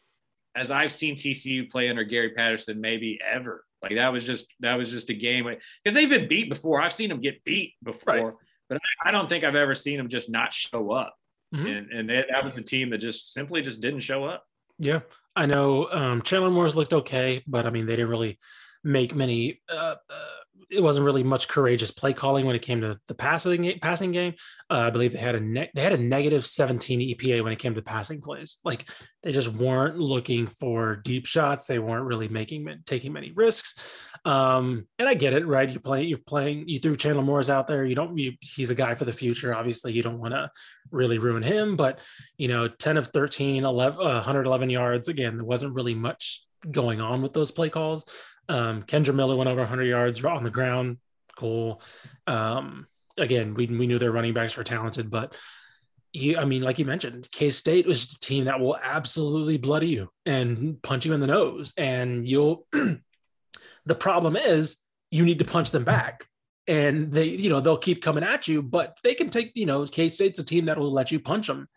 [0.55, 3.65] as I've seen TCU play under Gary Patterson maybe ever.
[3.83, 5.45] Like that was just that was just a game
[5.83, 6.81] because they've been beat before.
[6.81, 8.35] I've seen them get beat before, right.
[8.69, 11.17] but I don't think I've ever seen them just not show up.
[11.55, 11.67] Mm-hmm.
[11.67, 14.45] And and they, that was a team that just simply just didn't show up.
[14.79, 15.01] Yeah,
[15.37, 18.39] I know um, Chandler Morris looked okay, but I mean they didn't really
[18.83, 19.61] make many.
[19.69, 20.27] Uh, uh,
[20.71, 24.35] it wasn't really much courageous play calling when it came to the passing passing game.
[24.71, 27.59] Uh, I believe they had a ne- they had a negative 17 EPA when it
[27.59, 28.59] came to passing plays.
[28.65, 28.89] Like
[29.23, 31.67] they just weren't looking for deep shots.
[31.67, 33.75] They weren't really making taking many risks.
[34.25, 35.69] Um, and I get it, right?
[35.69, 36.69] You're playing, you're playing.
[36.69, 37.85] You threw Chandler Morris out there.
[37.85, 38.17] You don't.
[38.17, 39.55] You, he's a guy for the future.
[39.55, 40.51] Obviously, you don't want to
[40.91, 41.77] really ruin him.
[41.77, 42.01] But
[42.37, 45.09] you know, 10 of 13, 11, uh, 111 yards.
[45.09, 48.05] Again, there wasn't really much going on with those play calls.
[48.53, 50.99] Um, Kendre Miller went over 100 yards on the ground.
[51.37, 51.81] Cool.
[52.27, 52.87] Um,
[53.19, 55.35] again, we, we knew their running backs were talented, but
[56.13, 59.89] you, I mean, like you mentioned, K State was a team that will absolutely bloody
[59.89, 61.73] you and punch you in the nose.
[61.79, 62.67] And you'll,
[63.87, 64.77] the problem is
[65.11, 66.27] you need to punch them back.
[66.69, 69.87] And they, you know, they'll keep coming at you, but they can take, you know,
[69.87, 71.69] K State's a team that will let you punch them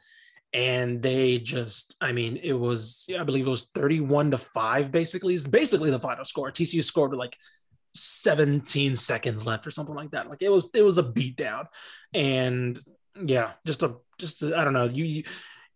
[0.55, 5.35] and they just i mean it was i believe it was 31 to 5 basically.
[5.35, 6.49] Is basically the final score.
[6.49, 7.37] Tcu scored like
[7.93, 10.29] 17 seconds left or something like that.
[10.29, 11.67] Like it was it was a beatdown.
[12.13, 12.79] And
[13.21, 14.85] yeah just a just I don't know.
[14.85, 15.23] You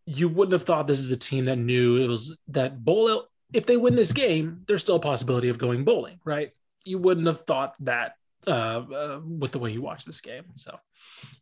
[0.05, 3.65] you wouldn't have thought this is a team that knew it was that bowl if
[3.65, 6.51] they win this game there's still a possibility of going bowling right?
[6.85, 8.13] You wouldn't have thought that
[8.47, 10.79] uh, uh with the way you watch this game so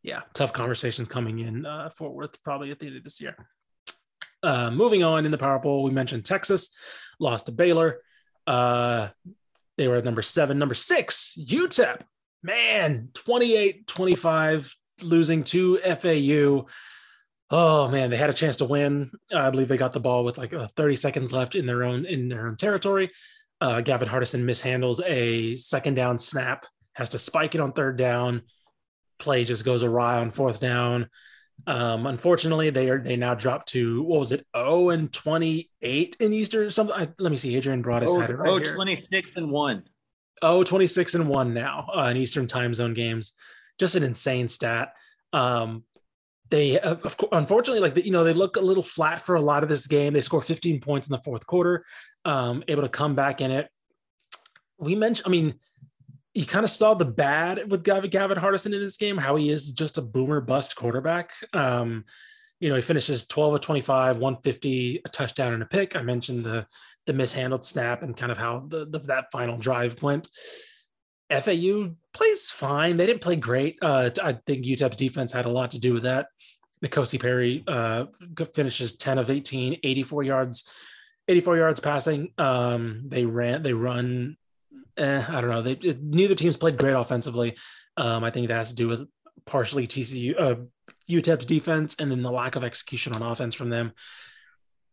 [0.04, 3.36] yeah, tough conversations coming in uh, Fort Worth probably at the end of this year.
[4.44, 6.70] Uh, moving on in the Power Poll, we mentioned Texas
[7.20, 8.00] lost to Baylor.
[8.46, 9.10] Uh,
[9.78, 10.58] they were at number seven.
[10.58, 12.02] Number six, UTEP.
[12.44, 16.66] Man, 28 25, losing to FAU.
[17.50, 19.12] Oh man, they had a chance to win.
[19.34, 22.06] I believe they got the ball with like uh, 30 seconds left in their own
[22.06, 23.12] in their own territory.
[23.60, 28.44] Uh, Gavin Hardison mishandles a second down snap, has to spike it on third down.
[29.20, 31.10] Play just goes awry on fourth down.
[31.66, 34.46] Um, unfortunately, they are they now drop to what was it?
[34.54, 36.96] Oh and 28 in Eastern something.
[36.96, 37.56] I, let me see.
[37.56, 38.76] Adrian brought his oh, head right oh, here.
[38.76, 39.84] 26 and one.
[40.42, 43.34] Oh, 26 and one now uh, in Eastern time zone games.
[43.80, 44.94] Just an insane stat.
[45.34, 45.84] Um,
[46.50, 49.36] they uh, of course, unfortunately like the, you know they look a little flat for
[49.36, 51.84] a lot of this game they score 15 points in the fourth quarter
[52.26, 53.70] um able to come back in it
[54.78, 55.56] we mentioned i mean
[56.38, 59.72] you kind of saw the bad with gavin, hardison in this game how he is
[59.72, 62.06] just a boomer bust quarterback um
[62.60, 66.44] you know he finishes 12 of 25 150 a touchdown and a pick i mentioned
[66.44, 66.66] the
[67.06, 70.28] the mishandled snap and kind of how the, the that final drive went
[71.30, 72.98] FAU plays fine.
[72.98, 73.78] They didn't play great.
[73.82, 76.28] Uh, I think UTEP's defense had a lot to do with that.
[76.84, 78.06] N'Kosi Perry uh,
[78.54, 80.70] finishes 10 of 18, 84 yards,
[81.28, 82.32] 84 yards passing.
[82.38, 84.38] Um, they ran, they run.
[84.98, 85.62] Eh, I don't know.
[85.62, 87.58] They it, neither team's played great offensively.
[87.96, 89.08] Um, I think that has to do with
[89.46, 90.56] partially TCU, uh,
[91.10, 93.94] UTEP's defense, and then the lack of execution on offense from them.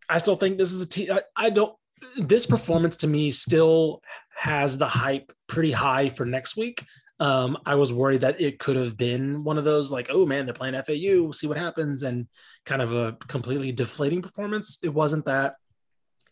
[0.09, 1.12] I still think this is a team.
[1.12, 1.74] I, I don't.
[2.16, 4.02] This performance to me still
[4.36, 6.84] has the hype pretty high for next week.
[7.20, 10.44] Um, I was worried that it could have been one of those like, oh man,
[10.44, 12.26] they're playing FAU, we'll see what happens, and
[12.66, 14.78] kind of a completely deflating performance.
[14.82, 15.55] It wasn't that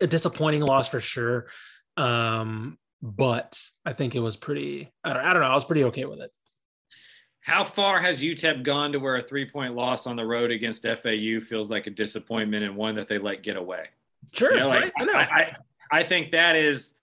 [0.01, 1.47] a disappointing loss for sure,
[1.97, 4.93] um, but I think it was pretty.
[5.03, 5.49] I don't, I don't know.
[5.49, 6.33] I was pretty okay with it.
[7.41, 10.85] How far has UTEP gone to where a three point loss on the road against
[10.85, 13.87] FAU feels like a disappointment and one that they let get away?
[14.31, 14.93] Sure, You know, like, right?
[15.01, 15.13] I know.
[15.13, 15.57] I, I,
[15.91, 16.95] I think that is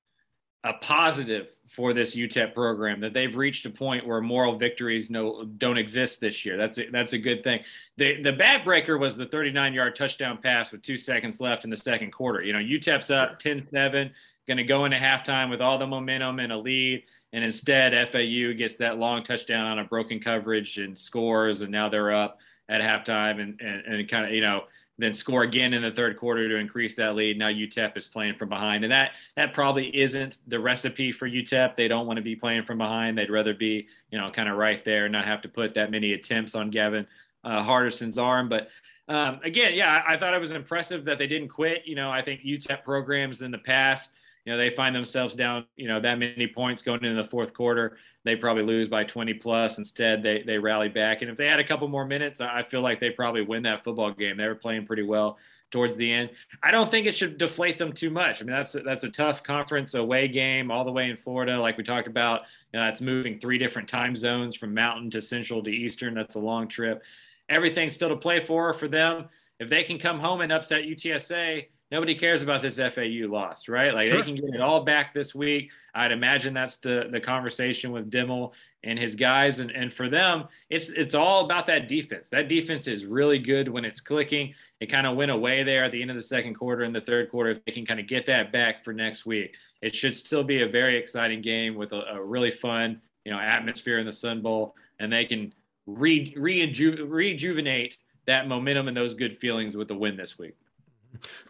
[0.63, 5.45] a positive for this UTEP program that they've reached a point where moral victories no
[5.45, 6.57] don't exist this year.
[6.57, 7.61] That's a, that's a good thing.
[7.97, 11.77] The the backbreaker was the 39 yard touchdown pass with two seconds left in the
[11.77, 12.41] second quarter.
[12.41, 14.11] You know, UTEP's up 10-7,
[14.49, 17.03] going to go into halftime with all the momentum and a lead.
[17.31, 21.87] And instead, FAU gets that long touchdown on a broken coverage and scores, and now
[21.87, 24.63] they're up at halftime and and, and kind of you know
[24.97, 27.37] then score again in the third quarter to increase that lead.
[27.37, 31.75] Now UTEP is playing from behind, and that that probably isn't the recipe for UTEP.
[31.75, 33.15] They don't want to be playing from behind.
[33.15, 35.91] They'd rather be, you know, kind of right there, and not have to put that
[35.91, 37.05] many attempts on Gavin
[37.43, 38.49] uh, Hardison's arm.
[38.49, 38.69] But
[39.07, 41.83] um, again, yeah, I, I thought it was impressive that they didn't quit.
[41.85, 44.11] You know, I think UTEP programs in the past,
[44.49, 47.53] you know, they find themselves down, you know, that many points going into the fourth
[47.53, 49.77] quarter they probably lose by 20 plus.
[49.77, 52.81] Instead, they they rally back, and if they had a couple more minutes, I feel
[52.81, 54.37] like they probably win that football game.
[54.37, 55.37] They were playing pretty well
[55.71, 56.31] towards the end.
[56.63, 58.41] I don't think it should deflate them too much.
[58.41, 61.59] I mean, that's a, that's a tough conference away game all the way in Florida,
[61.59, 62.41] like we talked about.
[62.73, 66.13] You know, that's moving three different time zones from mountain to central to eastern.
[66.13, 67.03] That's a long trip.
[67.47, 69.29] Everything's still to play for for them.
[69.59, 73.93] If they can come home and upset UTSA, nobody cares about this FAU loss, right?
[73.93, 74.17] Like Sure.
[74.19, 75.71] they can get it all back this week.
[75.93, 78.51] I'd imagine that's the the conversation with Dimel
[78.83, 82.29] and his guys, and and for them, it's it's all about that defense.
[82.29, 84.53] That defense is really good when it's clicking.
[84.79, 87.01] It kind of went away there at the end of the second quarter and the
[87.01, 87.51] third quarter.
[87.51, 90.61] If they can kind of get that back for next week, it should still be
[90.61, 94.41] a very exciting game with a, a really fun you know atmosphere in the Sun
[94.41, 95.53] Bowl, and they can
[95.85, 100.55] re, reju- rejuvenate that momentum and those good feelings with the win this week.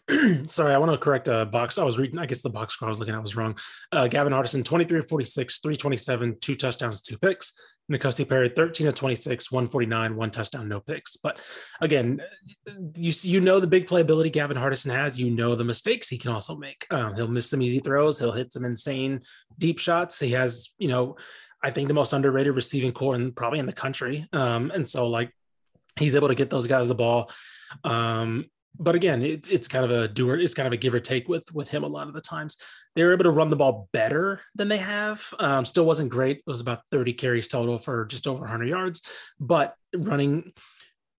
[0.48, 1.78] Sorry, I want to correct a box.
[1.78, 3.58] I was reading, I guess the box score I was looking at was wrong.
[3.92, 7.54] Uh, Gavin Hardison, 23 of 46, 327, two touchdowns, two picks.
[7.92, 11.18] N'Kosi Perry, 13 of 26, 149, one touchdown, no picks.
[11.18, 11.40] But
[11.82, 12.22] again,
[12.96, 15.20] you you know the big playability Gavin Hardison has.
[15.20, 16.86] You know the mistakes he can also make.
[16.92, 18.20] Um, he'll miss some easy throws.
[18.20, 19.22] He'll hit some insane
[19.58, 20.20] deep shots.
[20.20, 21.18] He has, you know,
[21.64, 24.28] I think the most underrated receiving core in probably in the country.
[24.34, 25.34] Um, and so like
[25.98, 27.32] he's able to get those guys the ball.
[27.84, 28.46] Um,
[28.78, 31.28] but again, it's it's kind of a doer, it's kind of a give or take
[31.28, 32.58] with with him a lot of the times.
[32.96, 35.34] They were able to run the ball better than they have.
[35.40, 36.38] Um, still wasn't great.
[36.38, 39.02] It was about 30 carries total for just over 100 yards,
[39.40, 40.52] but running.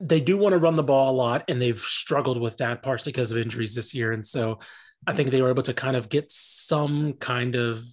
[0.02, 3.12] They do want to run the ball a lot, and they've struggled with that partially
[3.12, 4.12] because of injuries this year.
[4.12, 4.58] And so,
[5.06, 7.84] I think they were able to kind of get some kind of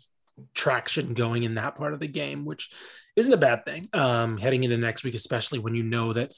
[0.54, 2.70] traction going in that part of the game, which
[3.16, 3.90] isn't a bad thing.
[3.94, 6.32] Um, heading into next week, especially when you know that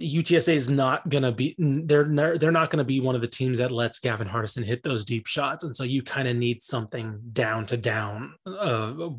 [0.00, 3.26] UTSA is not going to be they're they're not going to be one of the
[3.26, 6.62] teams that lets Gavin Hardison hit those deep shots, and so you kind of need
[6.62, 8.34] something down to down.
[8.44, 9.10] Uh,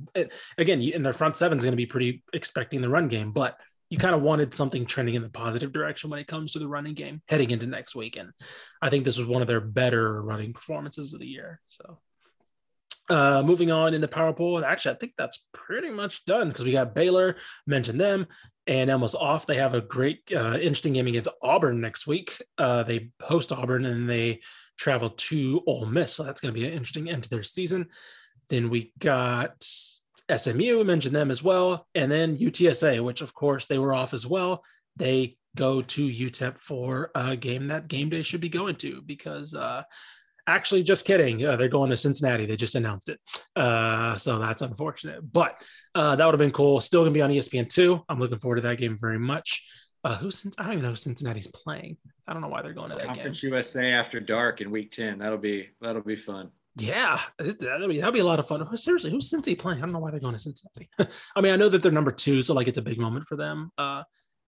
[0.57, 3.31] again, you, and their front seven is going to be pretty expecting the run game,
[3.31, 3.57] but
[3.89, 6.67] you kind of wanted something trending in the positive direction when it comes to the
[6.67, 8.17] running game heading into next week.
[8.17, 8.31] And
[8.81, 11.61] I think this was one of their better running performances of the year.
[11.67, 11.99] So
[13.09, 16.65] uh, moving on in the power poll, actually, I think that's pretty much done because
[16.65, 17.35] we got Baylor,
[17.65, 18.27] mentioned them,
[18.65, 19.45] and almost off.
[19.45, 22.41] They have a great, uh, interesting game against Auburn next week.
[22.57, 24.41] Uh, they host Auburn and they
[24.77, 27.87] travel to Ole Miss, so that's going to be an interesting end to their season.
[28.49, 33.79] Then we got SMU, mentioned them as well, and then UTSA, which of course they
[33.79, 34.63] were off as well.
[34.95, 39.53] They go to UTEP for a game that game day should be going to because
[39.53, 39.83] uh,
[40.47, 41.45] actually just kidding.
[41.45, 42.45] Uh, they're going to cincinnati.
[42.45, 43.19] They just announced it.
[43.55, 45.21] Uh, so that's unfortunate.
[45.31, 45.61] But
[45.93, 46.79] uh, that would have been cool.
[46.79, 49.63] Still gonna be on espn2 i'm looking forward to that game very much.
[50.03, 51.97] Uh, who's i don't even know who cincinnati's playing.
[52.27, 54.91] I don't know why they're going to that Conference game USA after dark in week
[54.91, 55.19] 10.
[55.19, 56.49] That'll be that'll be fun.
[56.77, 58.77] yeah that'll be, that'll be a lot of fun.
[58.77, 59.79] Seriously who's cincy playing?
[59.79, 60.89] I don't know why they're going to cincinnati.
[61.35, 63.35] I mean i know that they're number two so like it's a big moment for
[63.35, 63.71] them.
[63.77, 64.03] Uh,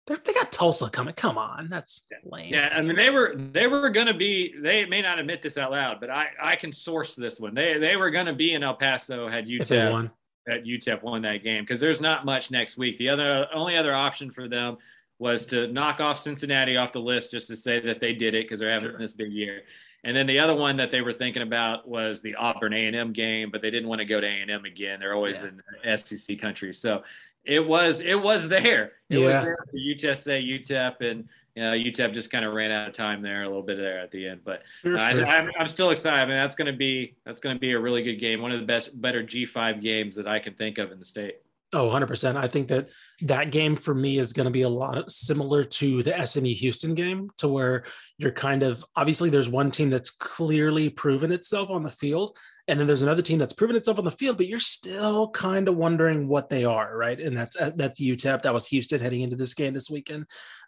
[0.07, 1.13] they're- they got Tulsa coming.
[1.15, 2.53] Come on, that's lame.
[2.53, 5.71] Yeah, I mean they were they were gonna be they may not admit this out
[5.71, 7.53] loud, but I I can source this one.
[7.55, 10.11] They they were gonna be in El Paso had UTEP won.
[10.47, 12.97] had UTEP won that game because there's not much next week.
[12.97, 14.77] The other only other option for them
[15.17, 18.43] was to knock off Cincinnati off the list just to say that they did it
[18.45, 18.97] because they're having Sure.
[18.99, 19.63] this big year.
[20.03, 23.49] And then the other one that they were thinking about was the Auburn A&M game,
[23.49, 24.99] but they didn't want to go to A&M again.
[24.99, 25.47] They're always Yeah.
[25.47, 27.01] in SEC country, so
[27.45, 28.93] it was it was there.
[29.09, 32.89] It was there for UTSA, UTEP, and you know, UTEP just kind of ran out
[32.89, 34.41] of time there a little bit there at the end.
[34.43, 35.25] But For I, sure.
[35.25, 36.17] I'm, I'm still excited.
[36.17, 38.41] I mean, that's going to be that's going to be a really good game.
[38.41, 41.37] One of the best, better G5 games that I can think of in the state.
[41.75, 42.37] Oh, 100%.
[42.37, 42.87] I think that
[43.23, 46.95] that game for me is going to be a lot similar to the SMU Houston
[46.95, 47.83] game, to where
[48.17, 52.37] you're kind of obviously there's one team that's clearly proven itself on the field,
[52.69, 55.67] and then there's another team that's proven itself on the field, but you're still kind
[55.67, 57.19] of wondering what they are, right?
[57.19, 58.43] And that's uh, that's UTEP.
[58.43, 60.27] That was Houston heading into this game this weekend.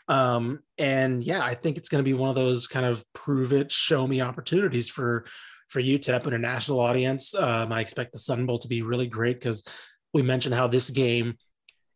[0.10, 3.54] Um, and yeah, I think it's going to be one of those kind of prove
[3.54, 5.26] it, show me opportunities for
[5.70, 7.34] for UTEP and a national audience.
[7.34, 9.64] Um, I expect the Sun Bowl to be really great because
[10.14, 11.38] we mentioned how this game,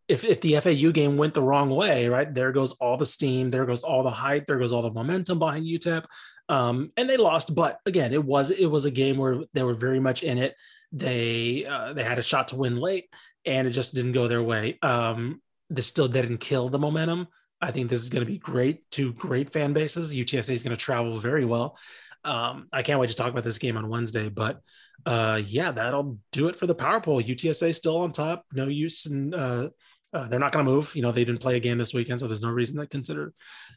[0.07, 3.49] if, if the FAU game went the wrong way, right, there goes all the steam,
[3.49, 6.05] there goes all the hype, there goes all the momentum behind UTEP.
[6.49, 9.74] Um, and they lost, but again, it was it was a game where they were
[9.74, 10.55] very much in it.
[10.91, 13.05] They uh, they had a shot to win late,
[13.45, 14.78] and it just didn't go their way.
[14.82, 17.30] Um, this still didn't kill the momentum.
[17.62, 18.89] I think this is going to be great.
[18.89, 20.14] Two great fan bases.
[20.14, 21.78] UTSA is going to travel very well.
[22.24, 24.30] Um, I can't wait to talk about this game on Wednesday.
[24.30, 24.59] But
[25.05, 27.22] uh, yeah, that'll do it for the power poll.
[27.22, 28.45] UTSA still on top.
[28.53, 29.34] No use in.
[29.34, 29.69] Uh,
[30.13, 30.93] uh, they're not going to move.
[30.93, 33.34] You know, they didn't play a game this weekend, so there's no reason to consider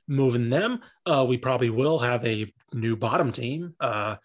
[0.09, 0.80] moving them.
[1.07, 3.74] Uh, we probably will have a new bottom team.
[3.78, 4.16] Uh,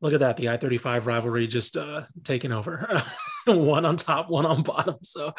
[0.00, 0.36] look at that.
[0.36, 3.02] The I 35 rivalry just uh, taking over.
[3.46, 4.96] one on top, one on bottom.
[5.02, 5.32] So,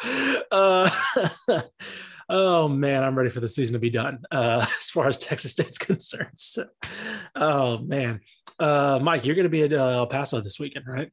[0.50, 0.90] uh,
[2.30, 5.52] oh man, I'm ready for the season to be done uh, as far as Texas
[5.52, 6.30] State's concerned.
[6.36, 6.66] So,
[7.34, 8.20] oh man.
[8.58, 11.10] Uh, Mike, you're going to be at uh, El Paso this weekend, right?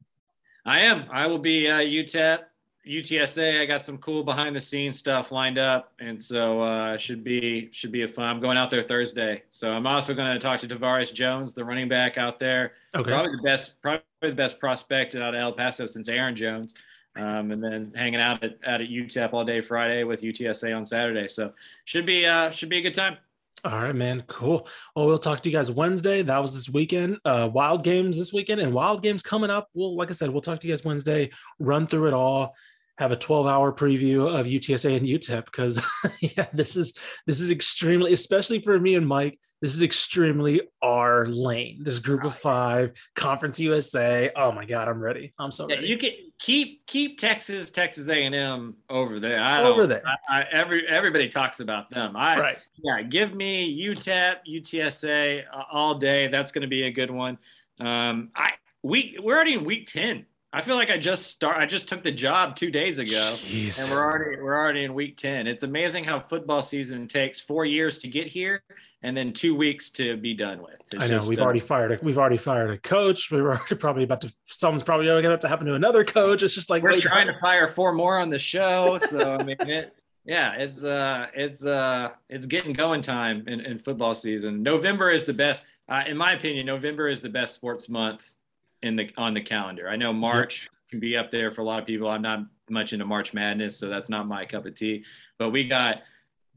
[0.66, 1.06] I am.
[1.10, 2.40] I will be uh, UTEP,
[2.86, 3.62] UTSA.
[3.62, 7.70] I got some cool behind the scenes stuff lined up, and so uh, should be
[7.72, 8.26] should be a fun.
[8.26, 11.64] I'm going out there Thursday, so I'm also going to talk to Tavares Jones, the
[11.64, 12.72] running back out there.
[12.94, 13.10] Okay.
[13.10, 16.74] Probably the best, probably the best prospect out of El Paso since Aaron Jones.
[17.18, 20.86] Um, and then hanging out at, out at UTEP all day Friday with UTSA on
[20.86, 21.28] Saturday.
[21.28, 21.52] So
[21.84, 23.16] should be uh, should be a good time.
[23.64, 24.22] All right, man.
[24.28, 24.68] Cool.
[24.94, 26.22] Well, we'll talk to you guys Wednesday.
[26.22, 27.18] That was this weekend.
[27.24, 29.68] Uh, wild games this weekend and wild games coming up.
[29.74, 32.54] Well, like I said, we'll talk to you guys Wednesday, run through it all,
[32.98, 35.82] have a 12 hour preview of UTSA and UTEP because
[36.20, 36.96] yeah, this is
[37.26, 41.82] this is extremely, especially for me and Mike, this is extremely our lane.
[41.82, 44.30] This group of five, Conference USA.
[44.36, 45.32] Oh my God, I'm ready.
[45.36, 45.88] I'm so Yeah, ready.
[45.88, 49.40] you can keep keep Texas, Texas A and M over there.
[49.40, 50.02] I Over there.
[50.28, 52.16] I, I, every everybody talks about them.
[52.16, 52.58] I right.
[52.76, 56.28] yeah, give me UTEP, UTSA uh, all day.
[56.28, 57.38] That's going to be a good one.
[57.80, 60.26] Um, I we we're already in week ten.
[60.50, 61.58] I feel like I just start.
[61.58, 63.82] I just took the job two days ago, Jeez.
[63.82, 65.46] and we're already we're already in week ten.
[65.46, 68.62] It's amazing how football season takes four years to get here,
[69.02, 70.74] and then two weeks to be done with.
[70.92, 71.92] It's I know we've already fired.
[71.92, 73.30] A, we've already fired a coach.
[73.30, 74.32] We were already probably about to.
[74.44, 76.42] Someone's probably going to happen to another coach.
[76.42, 78.98] It's just like we're wait, trying to fire four more on the show.
[79.08, 79.94] So I mean, it,
[80.24, 84.62] yeah, it's uh, it's uh, it's getting going time in, in football season.
[84.62, 86.66] November is the best, uh, in my opinion.
[86.66, 88.34] November is the best sports month
[88.82, 89.88] in the on the calendar.
[89.88, 92.08] I know March can be up there for a lot of people.
[92.08, 95.04] I'm not much into March Madness, so that's not my cup of tea.
[95.38, 96.02] But we got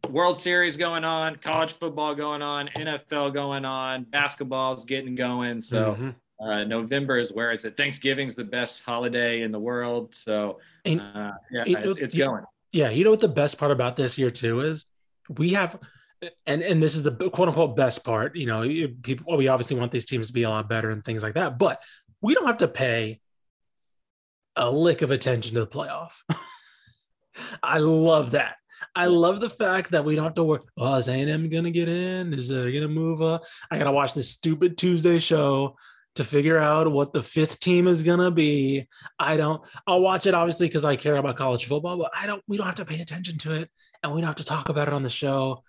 [0.10, 5.62] World Series going on, college football going on, NFL going on, basketball's getting going.
[5.62, 5.96] So.
[6.00, 6.16] Mhm.
[6.44, 7.78] Uh, November is where it's at.
[7.78, 10.16] Thanksgiving's the best holiday in the world.
[10.16, 12.44] So, And- uh, yeah, know, it's, it's you- going.
[12.72, 14.88] Yeah, you know what the best part about this year too is
[15.38, 15.80] we have
[16.48, 18.36] and and this is the quote unquote best part.
[18.36, 18.62] You know,
[19.04, 21.36] people well, we obviously want these teams to be a lot better and things like
[21.36, 21.80] that, but
[22.22, 23.20] we don't have to pay
[24.56, 26.14] a lick of attention to the playoff.
[27.62, 28.56] I love that.
[28.96, 30.62] I love the fact that we don't have to worry.
[30.78, 32.34] Oh, is A&M gonna get in?
[32.34, 33.44] Is they gonna move up?
[33.70, 35.76] I gotta watch this stupid Tuesday show
[36.16, 38.88] to figure out what the fifth team is gonna be.
[39.18, 39.62] I don't.
[39.88, 42.44] I'll watch it obviously because I care about college football, but I don't.
[42.48, 43.70] We don't have to pay attention to it,
[44.04, 45.64] and we don't have to talk about it on the show.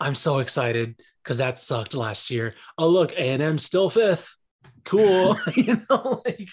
[0.00, 2.54] I'm so excited because that sucked last year.
[2.78, 4.36] Oh look, A&M still fifth.
[4.84, 6.22] Cool, you know.
[6.24, 6.48] Like,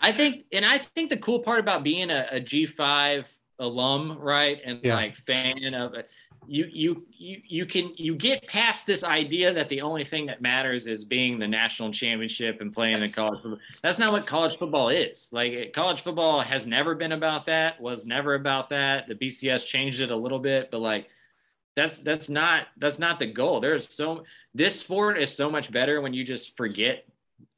[0.00, 3.26] I think, and I think the cool part about being a a G5
[3.62, 4.96] alum, right, and Yeah.
[4.96, 6.10] like fan of it,
[6.46, 10.42] you you you you can you get past this idea that the only thing that
[10.42, 13.60] matters is being the national championship and playing in college football.
[13.82, 15.28] That's not what college football is.
[15.32, 17.80] Like college football has never been about that.
[17.80, 19.06] Was never about that.
[19.06, 21.08] The BCS changed it a little bit, but like
[21.76, 23.60] that's that's not that's not the goal.
[23.60, 27.04] There's so this sport is so much better when you just forget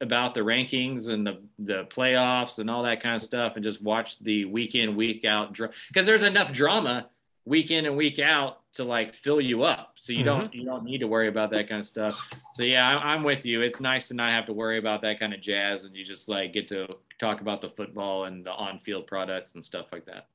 [0.01, 3.81] about the rankings and the the playoffs and all that kind of stuff and just
[3.81, 5.57] watch the week in week out
[5.87, 7.09] because there's enough drama
[7.45, 9.93] week in and week out to like fill you up.
[9.95, 10.57] So you don't mm-hmm.
[10.57, 12.15] you don't need to worry about that kind of stuff.
[12.53, 13.61] So yeah I, i'm with you.
[13.61, 16.27] It's nice to not have to worry about that kind of jazz and you just
[16.27, 16.87] like get to
[17.19, 20.27] talk about the football and the on-field products and stuff like that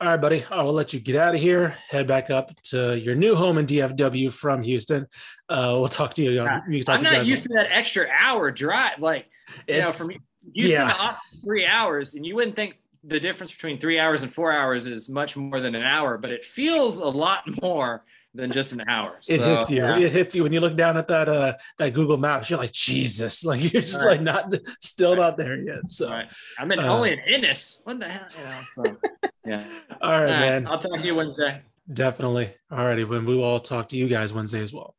[0.00, 0.44] All right, buddy.
[0.50, 1.76] I will let you get out of here.
[1.88, 5.06] Head back up to your new home in DFW from Houston.
[5.48, 6.30] Uh, we'll talk to you.
[6.68, 9.26] We can talk i'm to not used to that extra hour drive like
[9.68, 10.20] you know It's- from Houston
[10.54, 10.88] yeah.
[10.88, 14.52] to Austin, three hours, and you wouldn't think the difference between three hours and four
[14.52, 18.04] hours is much more than an hour, but it feels a lot more
[18.34, 19.18] than just an hour.
[19.28, 19.76] it So, hits you.
[19.84, 19.98] yeah.
[19.98, 22.50] It hits you when you look down at that uh that Google Maps.
[22.50, 24.08] You're like Jesus, like you're just Right.
[24.12, 25.88] like not still not there yet.
[25.88, 26.30] So, Right.
[26.58, 27.80] I'm in Uh, only in Ennis.
[27.84, 28.26] What the hell?
[28.36, 28.96] You know, so,
[29.46, 29.64] yeah.
[30.02, 30.66] all right, All right, man.
[30.66, 31.62] I'll talk to you Wednesday.
[31.92, 32.52] Definitely.
[32.70, 33.04] All righty.
[33.04, 34.94] When we will all talk to you guys Wednesday as well.